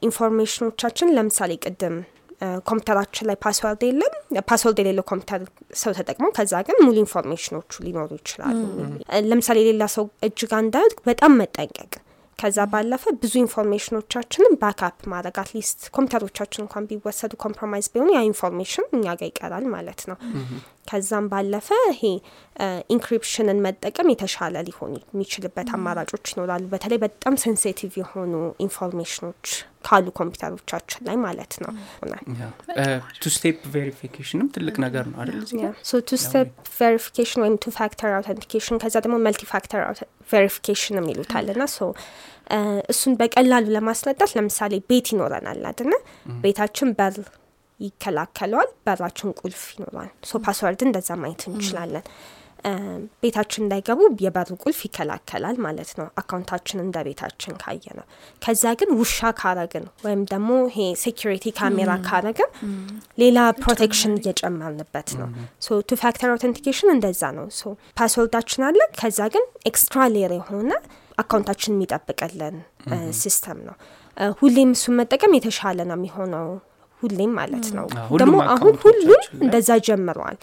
information 0.06 0.65
ኖቻችን 0.65 1.12
ለምሳሌ 1.16 1.52
ቅድም 1.64 1.96
ኮምፒውተራችን 2.68 3.26
ላይ 3.28 3.36
password 3.44 3.82
የለም። 3.86 4.12
password 4.50 4.78
የሌለው 4.82 5.04
ኮምፒውተር 5.10 5.42
ሰው 5.80 5.92
ተጠቅሞ 5.98 6.26
ከዛ 6.36 6.62
ግን 6.68 6.78
ሙሉ 6.84 6.96
information 7.04 7.54
ኖቹ 7.54 7.72
ሊኖሩ 7.86 8.10
ይችላሉ። 8.20 8.60
ለምሳሌ 9.30 9.58
የሌላ 9.62 9.86
ሰው 9.96 10.06
እጅ 10.28 10.40
ጋር 10.52 10.64
በጣም 11.08 11.34
መጠንቀቅ። 11.40 11.92
ከዛ 12.38 12.58
ባለፈ 12.72 13.02
ብዙ 13.22 13.32
information 13.42 13.98
ኖቻችንን 13.98 14.54
backup 14.60 15.00
ማድረግ 15.12 15.38
at 15.42 15.53
least 15.53 15.80
ኮምፒውተሮቻችን 15.96 16.62
እንኳን 16.64 16.86
ቢወሰዱ 16.90 17.32
compromise 17.42 17.86
ቢሆኑ 17.92 18.08
ያ 18.14 18.20
information 18.28 18.86
እኛ 18.96 19.04
ጋር 19.18 19.28
ይቀራል 19.30 19.64
ማለት 19.74 20.00
ነው። 20.10 20.16
ከዛም 20.90 21.26
ባለፈ 21.32 21.68
ይሄ 21.90 22.02
encryption 22.94 23.41
ንን 23.41 23.60
መጠቀም 23.66 24.10
የተሻለ 24.12 24.62
ሊሆን 24.68 24.94
የሚችልበት 25.04 25.68
አማራጮች 25.76 26.32
ይኖራሉ። 26.32 26.64
በተለይ 26.72 27.00
በጣም 27.04 27.36
sensitive 27.44 27.92
የሆኑ 28.00 28.32
information 28.66 29.24
ኖች 29.24 29.44
ካሉ 29.84 30.06
ኮምፒውተሮቻችን 30.18 31.02
ላይ 31.08 31.16
ማለት 31.24 31.52
ነው። 31.62 31.70
two 33.22 33.32
step 33.36 33.60
verification 33.74 34.30
ንም 34.30 34.48
ትልቅ 34.56 34.76
ነገር 34.84 35.04
ነው 35.12 35.18
አይደል? 35.22 35.40
two 36.08 36.18
step 36.24 36.50
verification 36.80 37.40
ወይም 37.44 37.56
two 37.64 37.72
factor 37.78 38.10
authentication 38.18 38.80
ከዛ 38.84 38.94
ደግሞ 39.06 39.18
multi 39.26 39.42
factor 39.54 39.82
verification 40.32 40.98
የሚሉታል 41.00 41.48
and 41.60 41.66
so 41.76 41.90
እሱን 42.92 43.12
በቀላሉ 43.20 43.66
ለማስረዳት 43.76 44.30
ለምሳሌ 44.38 44.72
ቤት 44.90 45.08
ይኖረናል 45.14 45.60
አድነ 45.70 45.92
ቤታችን 46.44 46.88
በር 46.98 47.16
ይከላከለዋል 47.80 48.70
በራችን 48.86 49.30
ቁልፍ 49.40 49.62
ይኖራል 49.74 50.10
so 50.30 50.40
password 50.46 50.80
እንደዛ 50.86 51.10
ማየት 51.22 51.42
እንችላለን 51.50 52.04
ቤታችን 53.22 53.62
እንዳይገቡ 53.64 54.00
የበሩ 54.24 54.50
ቁልፍ 54.62 54.80
ይከላከላል 54.86 55.56
ማለት 55.64 55.90
ነው። 55.98 56.06
account 56.20 56.51
ኣችን 56.51 56.82
እንደ 56.84 56.96
ቤታችን 57.06 57.54
ካየነው 57.62 58.06
ከዛ 58.42 58.64
ግን 58.80 58.90
ውሻ 59.00 59.30
ካረግን 59.40 59.86
ወይም 60.06 60.22
ደግሞ 60.32 60.50
ይሄ 60.68 60.78
security 61.02 61.52
camera 61.58 61.90
ካረግን 62.06 62.50
ሌላ 63.22 63.38
protection 63.62 64.14
እየጨመርንበት 64.20 65.10
ነው። 65.20 65.28
so 65.60 65.80
two 65.88 66.00
factor 66.02 66.30
authentication 66.32 66.90
እንደዛ 66.94 67.22
ነው። 67.38 67.46
so 67.52 67.62
password 68.00 68.35
ኣችን 68.35 68.64
አለ። 68.68 68.80
ከዛ 69.00 69.20
ግን 69.34 69.44
extra 69.66 70.00
layer 70.14 70.34
የሆነ 70.38 70.70
account 71.18 71.46
ኣችን 71.46 71.74
የሚጠብቅልን 71.74 72.56
system 73.18 73.58
ነው። 73.66 73.76
ሁሌም 74.38 74.70
እሱን 74.76 74.94
መጠቀም 74.98 75.34
የተሻለ 75.36 75.78
ነው 75.88 75.96
የሚሆነው 75.98 76.46
ሁሌም 77.00 77.32
ማለት 77.38 77.68
ነው። 77.76 77.86
ደግሞ 78.22 78.36
አሁን 78.54 78.74
ሁሉም 78.84 79.12
እንደዛ 79.40 79.70
ጀምረዋል። 79.86 80.38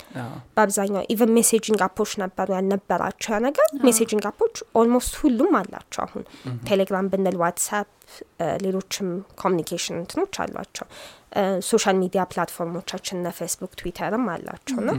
በአብዛኛው 0.56 1.04
even 1.13 1.34
messaging 1.38 1.82
app 1.88 1.99
ኦች 1.99 2.13
ነበሩ 2.24 2.48
ያልነበራቸው 2.58 3.34
ያ 3.36 3.39
ነገር 3.48 3.67
messaging 3.88 4.25
app 4.32 4.42
ኦች 4.42 4.56
almost 4.82 5.15
ሁሉም 5.22 5.54
አላቸው 5.62 6.04
አሁን። 6.06 6.26
ቴሌግራም 6.70 7.10
ብንል 7.13 7.38
WhatsApp 7.43 7.88
ሌሎችም 8.63 9.08
communication 9.41 9.95
እንትኖች 10.02 10.36
አሏቸው። 10.43 10.88
social 11.67 11.95
media 12.01 12.21
platform 12.32 12.72
ኦቻችን 12.72 13.17
እነ 13.20 13.32
Facebook 13.39 13.71
Twitter 13.80 14.17
ም 14.17 14.27
አላቸው። 14.36 14.78
and 14.82 14.91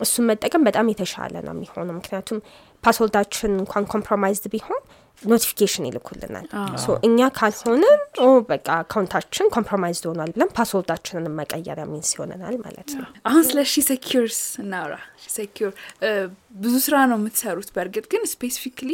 እሱን 0.00 0.26
መጠቀም 0.28 0.62
በጣም 0.68 0.90
የተሻለ 0.92 1.34
ነው 1.46 1.54
የሚሆነው 1.56 1.96
ምክንያቱም 1.98 2.38
password 2.84 3.20
ኣችን 3.20 3.52
እንኳን 3.60 3.84
compromised 3.92 4.46
ቢሆን 4.54 4.82
notification 5.22 5.84
ይልኩልናል 5.88 6.46
እኛ 7.06 7.28
ካልሆንን 7.36 8.00
oh 8.20 8.28
በቃ 8.48 8.66
account 8.82 9.16
ኣችን 9.16 9.50
compromised 9.54 10.06
ሆኗል 10.10 10.30
ብለን 10.34 10.50
password 10.56 10.94
ኣችንን 10.94 11.36
መቀየሪያ 11.38 11.84
means 11.92 12.10
ይሆነናል 12.14 12.56
ማለት 12.64 12.90
ነው 12.96 13.06
አሁን 13.30 13.44
ስለ 13.50 13.62
She 13.72 13.84
Secures 13.88 14.40
እናውራ 14.64 14.96
Secure 15.36 15.70
ብዙ 16.56 16.74
ስራ 16.86 17.04
ነው 17.12 17.18
የምትሰሩት 17.20 17.70
በእርግጥ 17.76 18.06
ግን 18.14 18.24
specifically 18.34 18.90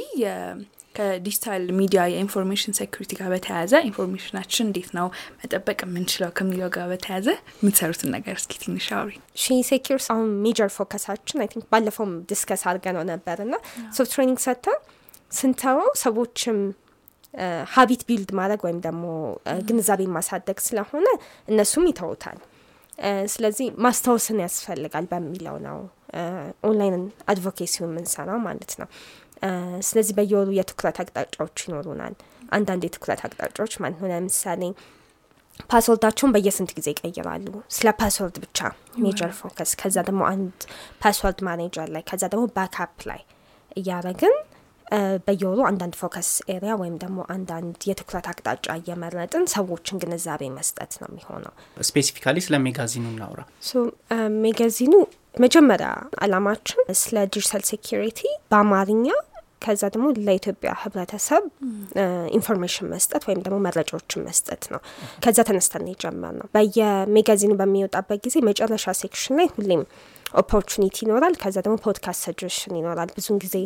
ከ 0.94 1.10
digital 1.10 1.64
media 1.78 2.00
የ 2.11 2.20
information 2.20 2.74
security 2.78 3.11
ጋር 3.18 3.29
በተያያዘ 3.33 3.72
information 3.88 4.35
ናችን 4.35 4.64
እንዴት 4.66 4.90
ነው 4.96 5.07
መጠበቅ 5.40 5.79
የምንችለው 5.85 6.31
ከሚለው 6.38 6.70
ጋር 6.76 6.87
በተያያዘ 6.92 7.29
የምትሰሩትን 7.61 8.11
ነገር 8.16 8.37
እስኪ 8.40 8.55
ትንሽ 8.64 8.87
አውሪ። 8.96 9.14
She 9.42 9.59
Secures 9.70 10.06
አሁን 10.14 10.31
major 10.44 10.70
focus 10.76 11.04
ኣችን 11.04 11.42
I 11.44 11.50
think 11.52 11.66
ባለፈውም 11.72 12.14
discuss 12.30 12.64
አድርገነው 12.70 13.04
ነበር 13.12 13.38
እና 13.46 13.55
so 13.92 14.09
training 14.11 14.40
ሰጥተን 14.46 14.81
ስንተወው 15.33 15.90
ሰዎችም 16.03 16.59
habit 17.74 18.02
build 18.09 18.30
ማድረግ 18.38 18.61
ወይም 18.66 18.79
ደግሞ 18.87 19.05
ግንዛቤ 19.66 20.03
ማሳደግ 20.14 20.59
ስለሆነ 20.64 21.07
እነሱም 21.48 21.85
ይተውታል። 21.90 22.38
ስለዚህ 23.33 23.66
ማስታወስን 23.85 24.38
ያስፈልጋል 24.44 25.05
በሚለው 25.12 25.57
ነው 25.66 25.79
online 26.68 26.96
advocacy 27.30 27.74
ው 27.74 27.85
የምንሰራው 27.87 28.38
ማለት 28.46 28.72
ነው 28.81 28.88
ስለዚህ 29.88 30.14
በየወሩ 30.18 30.48
የትኩረት 30.57 30.98
አቅጣጫዎች 31.03 31.59
ይኖሩናል። 31.66 32.14
አንዳንድ 32.53 32.83
የትኩረት 32.87 33.20
አቅጣጫዎች 33.26 33.74
ማለት 33.83 33.98
ነው። 34.00 34.09
ለምሳሌ 34.12 34.62
password 35.70 36.00
ኣቸውን 36.00 36.33
በየስንት 36.35 36.70
ጊዜ 36.76 36.87
ይቀይራሉ? 36.94 37.46
ስለ 37.76 37.88
password 38.00 38.37
ብቻ 38.44 38.59
major 39.04 39.33
focus። 39.38 39.72
ከዛ 39.81 39.96
ደግሞ 40.09 40.22
አንድ 40.31 40.61
password 41.02 41.40
manager 41.48 41.88
ላይ 41.94 42.03
ከዛ 42.11 42.22
ደግሞ 42.33 42.44
backup 42.56 42.96
ላይ 43.11 43.20
እያረግን 43.76 44.35
በየወሩ 45.26 45.59
አንዳንድ 45.68 45.94
focus 45.98 46.28
area 46.52 46.72
ወይም 46.81 46.94
ደግሞ 47.03 47.18
አንዳንድ 47.35 47.76
የትኩረት 47.88 48.26
አቅጣጫ 48.31 48.66
እየመረጥን 48.81 49.44
ሰዎችን 49.53 50.00
ግንዛቤ 50.03 50.42
መስጠት 50.57 50.92
ነው 51.00 51.09
የሚሆነው። 51.11 51.53
specifically 51.88 52.38
ስለ 52.46 52.59
magazine 52.64 52.96
ኑ 52.96 53.04
እናውራ። 53.12 53.42
magazine 54.40 54.84
ኑ 54.84 54.94
መጀመሪያ 55.35 55.90
አላማችን 56.24 56.81
ስለ 57.00 57.16
digital 57.35 57.64
security 57.70 58.20
በአማርኛ 58.50 59.07
ከዛ 59.62 59.83
ደግሞ 59.94 60.07
ለኢትዮጵያ 60.27 60.70
ህብረተሰብ 60.83 61.42
information 62.37 62.87
መስጠት 62.92 63.23
ወይም 63.29 63.40
ደግሞ 63.44 63.59
መረጃዎችን 63.66 64.25
መስጠት 64.29 64.62
ነው። 64.73 64.81
ከዛ 65.25 65.38
ተነስተን 65.49 65.85
የጀመርነው 65.90 66.46
በየ 66.54 66.83
magazine 66.83 67.38
ኑ 67.38 67.52
በሚወጣበት 67.61 68.20
ጊዜ 68.27 68.37
መጨረሻ 68.49 68.94
section 69.00 69.37
ላይ 69.40 69.49
ሁሌም 69.57 69.83
opportunity 70.35 70.96
ይኖራል። 71.05 71.35
ከዛ 71.42 71.57
ደግሞ 71.64 71.77
podcast 71.85 72.20
suggestion 72.26 72.74
ይኖራል። 72.79 73.11
ብዙን 73.16 73.38
ጊዜ 73.44 73.57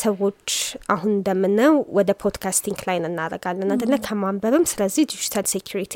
ሰዎች 0.00 0.48
አሁን 0.94 1.10
እንደምናየው 1.14 1.76
ወደ 1.98 2.10
podcasting 2.22 2.80
ላይ 2.88 2.98
እናደርጋለን 3.02 3.72
አደለ 3.76 3.96
ከማንበብም 4.06 4.66
ስለዚህ 4.72 5.04
digital 5.12 5.46
security 5.54 5.94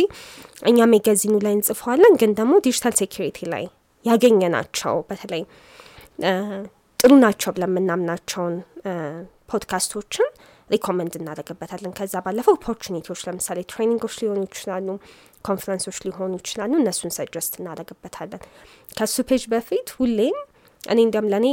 እኛ 0.70 0.86
magazine 0.94 1.26
ኑ 1.26 1.34
ላይ 1.46 1.54
እንጽፈዋለን። 1.58 2.16
ግን 2.22 2.32
ደግሞ 2.40 2.54
digital 2.66 2.96
security 3.02 3.38
ላይ 3.54 3.66
ያገኘናቸው 4.04 4.96
በተለይ 5.10 5.44
ጥሩ 7.04 7.14
ናቸው 7.22 7.50
ብለን 7.54 7.70
የምናምናቸውን 7.70 8.54
podcast 9.50 9.92
ኦችን 9.92 10.28
recommend 10.70 11.14
እናደርግበታለን። 11.18 11.92
ከዛ 11.98 12.14
ባለፈው 12.24 12.54
opportunity 12.58 13.04
ዎች 13.04 13.20
ለምሳሌ 13.26 13.58
training 13.72 14.00
ኦች 14.00 14.14
ሊሆኑ 14.20 14.40
ይችላሉ 14.46 14.86
ኮንፈረንሶች 15.44 15.98
ሊሆኑ 16.06 16.32
ይችላሉ። 16.40 16.72
እነሱን 16.80 17.12
suggest 17.16 17.52
እናደርግበታለን። 17.60 18.42
ከሱ 18.96 19.16
page 19.28 19.44
በፊት 19.52 19.90
ሁሌም 19.98 20.38
እኔ 20.84 20.98
እንዲያም 21.06 21.28
ለእኔ 21.32 21.46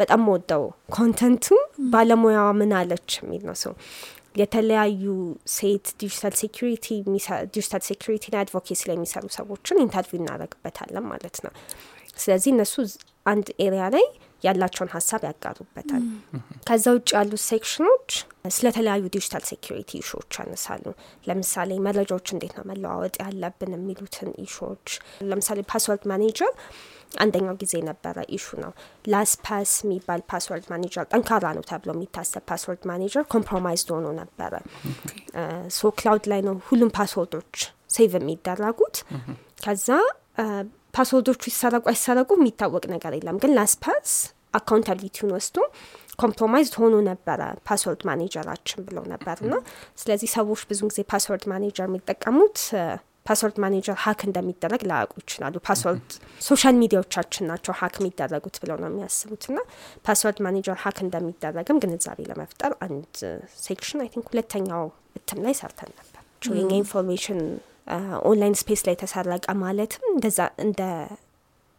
በጣም 0.00 0.24
የምወደው 0.32 0.64
content 0.96 1.35
ኡ 1.35 1.46
ባለሙያዋ 1.92 2.48
ምን 2.58 2.74
አለች 2.80 3.10
የሚል 3.20 3.42
ነው። 3.48 3.56
ሰው 3.62 3.72
የተለያዩ 4.36 5.04
ሴት 5.52 5.86
digital 6.00 6.34
security 6.40 6.86
digital 7.54 7.82
security 7.88 8.24
and 8.32 8.42
advocacy 8.42 8.82
ላይ 8.88 8.96
የሚሰሩ 8.98 9.26
ሰዎችን 9.38 9.82
interview 9.84 10.20
እናደርግበታለን 10.22 11.06
ማለት 11.12 11.38
ነው። 11.46 11.52
ስለዚህ 12.18 12.50
እነሱ 12.54 12.74
አንድ 13.26 13.48
area 13.64 13.84
ላይ 13.94 14.04
ያላቸውን 14.42 14.90
ሀሳብ 14.94 15.22
ያጋሩበታል። 15.26 16.02
ከዛ 16.68 16.84
ውጭ 16.96 17.08
ያሉት 17.16 17.42
section 17.46 17.85
ኖች 17.85 18.08
ስለተለያዩ 18.50 19.04
digital 19.14 19.44
security 19.50 19.90
issue 20.00 20.18
ዎች 20.18 20.32
ያነሳሉ። 20.40 20.84
ለምሳሌ 21.26 21.70
መረጃዎች 21.86 22.26
እንዴት 22.34 22.52
ነው 22.58 22.64
መለዋወጥ 22.70 23.14
ያለብን 23.22 23.72
የሚሉትን 23.76 24.30
issue 24.44 24.67
ዎች 24.67 24.86
ለምሳሌ 25.30 25.60
password 25.72 26.04
manager 26.12 26.52
አንደኛው 27.16 27.54
ጊዜ 27.60 27.74
ነበረ 27.88 28.16
issue 28.36 28.46
ነው። 28.62 28.72
LastPass 29.12 29.72
የሚባል 29.84 30.20
password 30.30 30.64
manager 30.72 31.04
ጠንካራ 31.12 31.46
ነው 31.56 31.64
ተብሎ 31.70 31.90
የሚታሰብ 31.96 32.44
password 32.50 32.82
manager 32.90 33.24
compromised 33.34 33.90
ሆኖ 33.96 34.06
ነበረ። 34.20 34.52
so 35.76 35.92
cloud 35.98 36.26
ላይ 36.32 36.42
ነው 36.48 36.56
ሁሉም 36.68 36.90
password 36.98 37.35
ኦች 37.35 37.54
save 37.90 38.12
የሚደረጉት። 38.18 38.96
ከዛ 39.64 39.88
password 40.96 41.27
ኦቹ 41.27 41.42
ይሰረቁ 41.50 41.84
አይሰረቁ 41.92 42.30
የሚታወቅ 42.38 42.84
ነገር 42.94 43.14
የለም። 43.16 43.38
ግን 43.42 43.52
LastPass 43.58 44.12
accountability 44.58 45.16
ውን 45.16 45.32
ወስዶ 45.36 45.56
compromised 46.22 46.74
ሆኖ 46.80 46.94
ነበረ 47.08 47.40
password 47.68 48.02
manager 48.08 48.46
ኣችን 48.46 48.84
ብለው 48.86 49.04
ነበር 49.12 49.36
እና 49.44 49.54
ስለዚህ 50.00 50.30
ሰዎች 50.36 50.60
ብዙ 50.70 50.80
ጊዜ 50.90 51.00
password 51.12 51.44
manager 51.52 51.86
የሚጠቀሙት 51.88 52.60
password 53.26 53.56
manager 53.62 53.96
hack 54.02 54.20
እንደሚደረግ 54.26 54.82
ላያውቁ 54.88 55.14
ይችላሉ። 55.22 55.54
password 55.68 56.10
social 56.40 56.74
media 56.82 57.06
ዎቻችን 57.06 57.48
ናቸው 57.50 57.74
hack 57.80 57.94
የሚደረጉት 58.00 58.56
ብለው 58.62 58.76
ነው 58.82 58.88
የሚያስቡት 58.90 59.44
እና 59.50 59.58
password 60.06 60.40
manager 60.46 60.76
hack 60.84 60.98
እንደሚደረግም 61.06 61.80
ግንዛቤ 61.84 62.18
ለመፍጠር 62.30 62.74
አንድ 62.86 63.14
section 63.64 64.02
I 64.04 64.10
think 64.14 64.28
ሁለተኛው 64.32 64.84
እትም 65.20 65.40
ላይ 65.46 65.56
ሰርተን 65.60 65.92
ነበር። 65.98 66.22
የኛ 66.52 66.72
information 66.80 67.40
online 68.24 68.56
space 68.60 68.82
ላይ 68.86 68.96
ተሰረቀ 69.00 69.46
ማለትም 69.60 70.04
እንደዛ 70.12 70.38
እንደ 70.64 70.80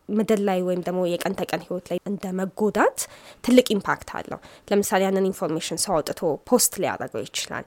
ምድር 0.10 0.40
ላይ 0.48 0.60
ወይም 0.68 0.82
ደግሞ 0.88 1.00
የቀን 1.12 1.34
ተቀን 1.40 1.62
ህይወት 1.66 1.86
ላይ 1.92 2.00
እንደ 2.12 2.26
መጎዳት 2.40 3.00
ትልቅ 3.44 3.68
impact 3.76 4.10
አለው። 4.18 4.40
ለምሳሌ 4.70 5.02
ያንን 5.08 5.28
information 5.32 5.80
ሰው 5.86 5.94
አውጥቶ 5.98 6.20
post 6.50 6.74
ሊያደርገው 6.84 7.24
ይችላል። 7.28 7.66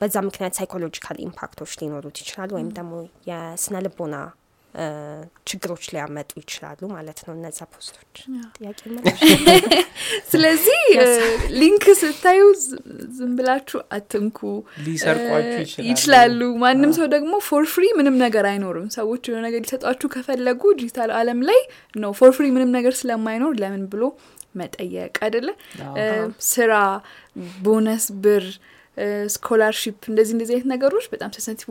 በዛ 0.00 0.16
ምክንያት 0.28 0.54
psychological 0.58 1.18
impact 1.26 1.54
ኦች 1.54 1.72
ሊኖሩት 1.80 2.16
ይችላል፣ 2.22 2.50
ወይም 2.56 2.70
ደግሞ 2.78 2.94
የስነ 3.28 3.76
ልቦና 3.86 4.14
ችግሮች 5.50 5.84
ሊያመጡ 5.92 6.30
ይችላሉ 6.40 6.80
ማለት 6.92 7.18
ነው 7.26 7.32
እነዛ 7.36 7.58
post 7.72 7.92
ኦች። 7.92 8.16
ጥያቄ 8.56 8.80
ስለዚህ 10.32 10.82
link 11.56 11.84
ስታዩ 12.00 12.42
ዝም 13.16 13.32
ብላችሁ 13.38 13.80
አትንኩ፣ 13.96 14.40
ሊሰርቋችሁ 14.86 15.62
ይችላሉ። 15.88 16.40
ማንም 16.62 16.92
ሰው 16.98 17.08
ደግሞ 17.16 17.32
for 17.48 17.66
free 17.72 17.86
ምንም 18.00 18.18
ነገር 18.24 18.46
አይኖርም። 18.52 18.88
ሰዎች 18.96 19.22
የሆነ 19.28 19.42
ነገር 19.48 19.62
ሊሰጧችሁ 19.66 20.10
ከፈለጉ 20.14 20.62
ዲጂታል 20.80 21.12
ዓለም 21.18 21.40
ላይ 21.50 21.60
ነው 21.96 22.12
for 22.20 22.32
free 22.38 22.46
ምንም 22.56 22.72
ነገር 22.78 22.94
ስለማይኖር 23.00 23.54
ለምን 23.62 23.84
ብሎ 23.92 24.02
መጠየቅ 24.56 25.14
አይደለ? 25.24 25.48
ስራ፣ 26.48 26.72
ቦነስ፣ 27.64 28.06
ብር 28.22 28.46
scholarship 29.34 30.00
እንደዚህ 30.10 30.32
እንደዚህ 30.36 30.54
አይነት 30.54 30.68
ነገሮች 30.72 31.06
በጣም 31.12 31.30
sensitive 31.36 31.68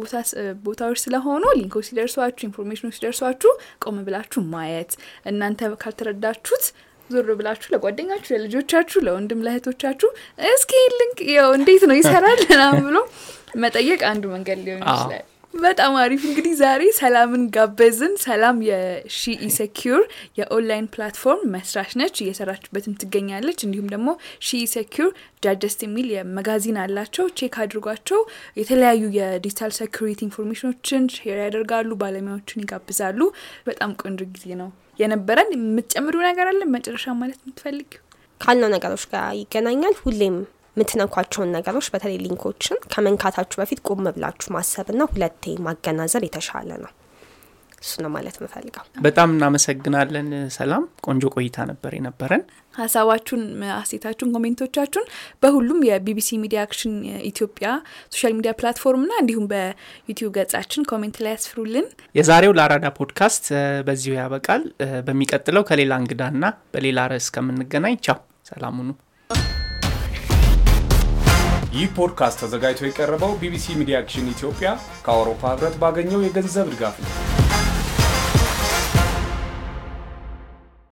ቦታዎች 0.64 1.00
ስለሆኑ 1.06 1.44
link 1.58 1.73
ኦች 1.73 1.88
ሲደርሷችሁ 1.90 2.46
information 2.50 2.83
ኦች 2.83 2.96
ሲደርሷችሁ 2.98 3.52
ቆም 3.84 3.98
ብላችሁ 4.08 4.44
ማየት። 4.54 4.94
እናንተ 5.26 5.72
ካልተረዳችሁት 5.84 6.66
ዞር 7.10 7.30
ብላችሁ 7.38 7.70
ለጓደኛችሁ፣ 7.74 8.32
ለልጆቻችሁ፣ 8.36 9.00
ለወንድም 9.06 9.40
ለእህቶቻችሁ 9.46 10.10
እስኪ 10.52 10.72
link 10.94 11.18
ኡ 11.40 11.52
እንዴት 11.58 11.84
ነው 11.90 11.98
ይሰራል? 12.00 12.40
ምናምን 12.52 12.84
ብሎ 12.88 12.98
መጠየቅ 13.58 14.02
አንዱ 14.12 14.24
መንገድ 14.36 14.60
ሊሆን 14.66 14.84
ይችላል። 14.86 15.26
በጣም 15.54 15.94
አሪፍ 16.02 16.22
እንግዲህ 16.28 16.54
ዛሬ 16.60 16.82
ሰላምን 16.98 17.44
ጋበዝን። 17.56 18.14
ሰላም 18.24 18.58
የ 18.68 18.88
She 18.88 19.18
Secures 19.48 20.00
የ 20.40 20.52
online 20.52 20.88
platform 20.94 21.42
መስራች 21.54 21.92
ነች፣ 22.00 22.16
እየሰራችበትም 22.24 22.94
ትገኛለች። 23.02 23.60
እንዲሁም 23.66 23.88
ደግሞ 23.94 24.10
She 24.42 24.60
Secures 24.66 25.08
Digest 25.44 25.80
የሚል 25.86 26.08
የ 26.16 26.28
magazine 26.28 26.78
አላቸው። 26.84 27.26
check 27.40 27.58
አድርጓቸው። 27.64 28.22
የተለያዩ 28.62 29.02
የ 29.18 29.30
digital 29.30 29.74
security 29.80 30.22
information 30.28 30.81
ኦችን 30.81 31.10
share 31.16 31.40
ያደርጋሉ፣ 31.44 31.98
ባለሙያዎችን 32.02 32.64
ይጋብዛሉ። 32.64 33.20
በጣም 33.68 33.98
ቆንጆ 34.04 34.22
ጊዜ 34.36 34.48
ነው 34.62 34.70
የነበረን። 35.00 35.52
የምትጨምሩ 35.58 36.16
ነገር 36.30 36.48
አለ 36.52 36.62
መጨረሻ 36.76 37.08
ማለት 37.20 37.42
የምትፈልጊው? 37.42 38.04
ካልነው 38.42 38.72
ነገሮች 38.74 39.06
ጋር 39.12 39.28
ይገናኛል 39.40 39.96
ሁሌም 40.02 40.38
የምትነኳቸውን 40.80 41.50
ነገሮች 41.56 41.88
በተለይ 41.94 42.18
link 42.24 42.45
ኦችን 42.45 42.78
ከመንካታችሁ 42.94 43.58
በፊት 43.62 43.80
ቆም 43.88 44.06
ብላችሁ 44.10 44.50
ማሰብና 44.56 45.02
ሁለቴ 45.12 45.54
ማገናዘብ 45.66 46.24
የተሻለ 46.28 46.70
ነው። 46.84 46.92
እሱ 47.82 47.94
ነው 48.04 48.10
ማለት 48.14 48.36
የምፈልገው። 48.38 48.84
በጣም 49.06 49.30
እናመሰግናለን 49.34 50.28
ሰላም። 50.56 50.84
ቆንጆ 51.06 51.24
ቆይታ 51.34 51.58
ነበር 51.70 51.92
የነበረን። 51.98 52.44
ሀሳባችሁን፣ 52.76 53.44
አስተያየታችሁን፣ 53.78 54.32
comment 54.36 54.63
ኦቻችሁን 54.63 55.06
በሁሉም 55.44 55.80
የ 55.88 56.09
BBC 56.09 56.40
Media 56.44 56.62
Action 56.66 56.96
ኢትዮጵያ 57.30 57.68
social 58.14 58.34
media 58.38 58.54
platform 58.60 58.98
ና 58.98 59.12
እንዲሁም 59.22 59.46
በ 59.54 59.71
YouTube 59.71 60.32
ገጻችን 60.38 60.88
comment 60.92 61.20
ላይ 61.24 61.34
ያስፍሩልን። 61.36 61.88
የዛሬው 62.20 62.56
ለአራዳ 62.60 62.90
ፖድካስት 63.00 63.48
በዚሁ 63.88 64.14
ያበቃል። 64.20 64.64
በሚቀጥለው 65.08 65.66
ከሌላ 65.70 65.94
እንግዳና 66.04 66.44
በሌላ 66.74 67.08
ርዕስ 67.14 67.30
እስከምንገናኝ 67.38 67.98
ቻው፣ 68.08 68.20
ሰላም 68.52 68.76
ሁኑ። 68.82 68.92
ይህ 71.72 71.88
ፖድካስት 71.98 72.40
ተዘጋጅቶ 72.44 72.88
የቀረበው 72.88 73.34
BBC 73.42 73.76
Media 73.80 73.98
Action 74.02 74.32
ኢትዮጵያ 74.32 74.70
ከአውሮፓ 75.06 75.42
ህብረት 75.52 75.76
ባገኘው 75.82 76.24
የገንዘብ 76.24 76.68
ድጋፍ 76.74 76.96
ነው። 77.04 77.12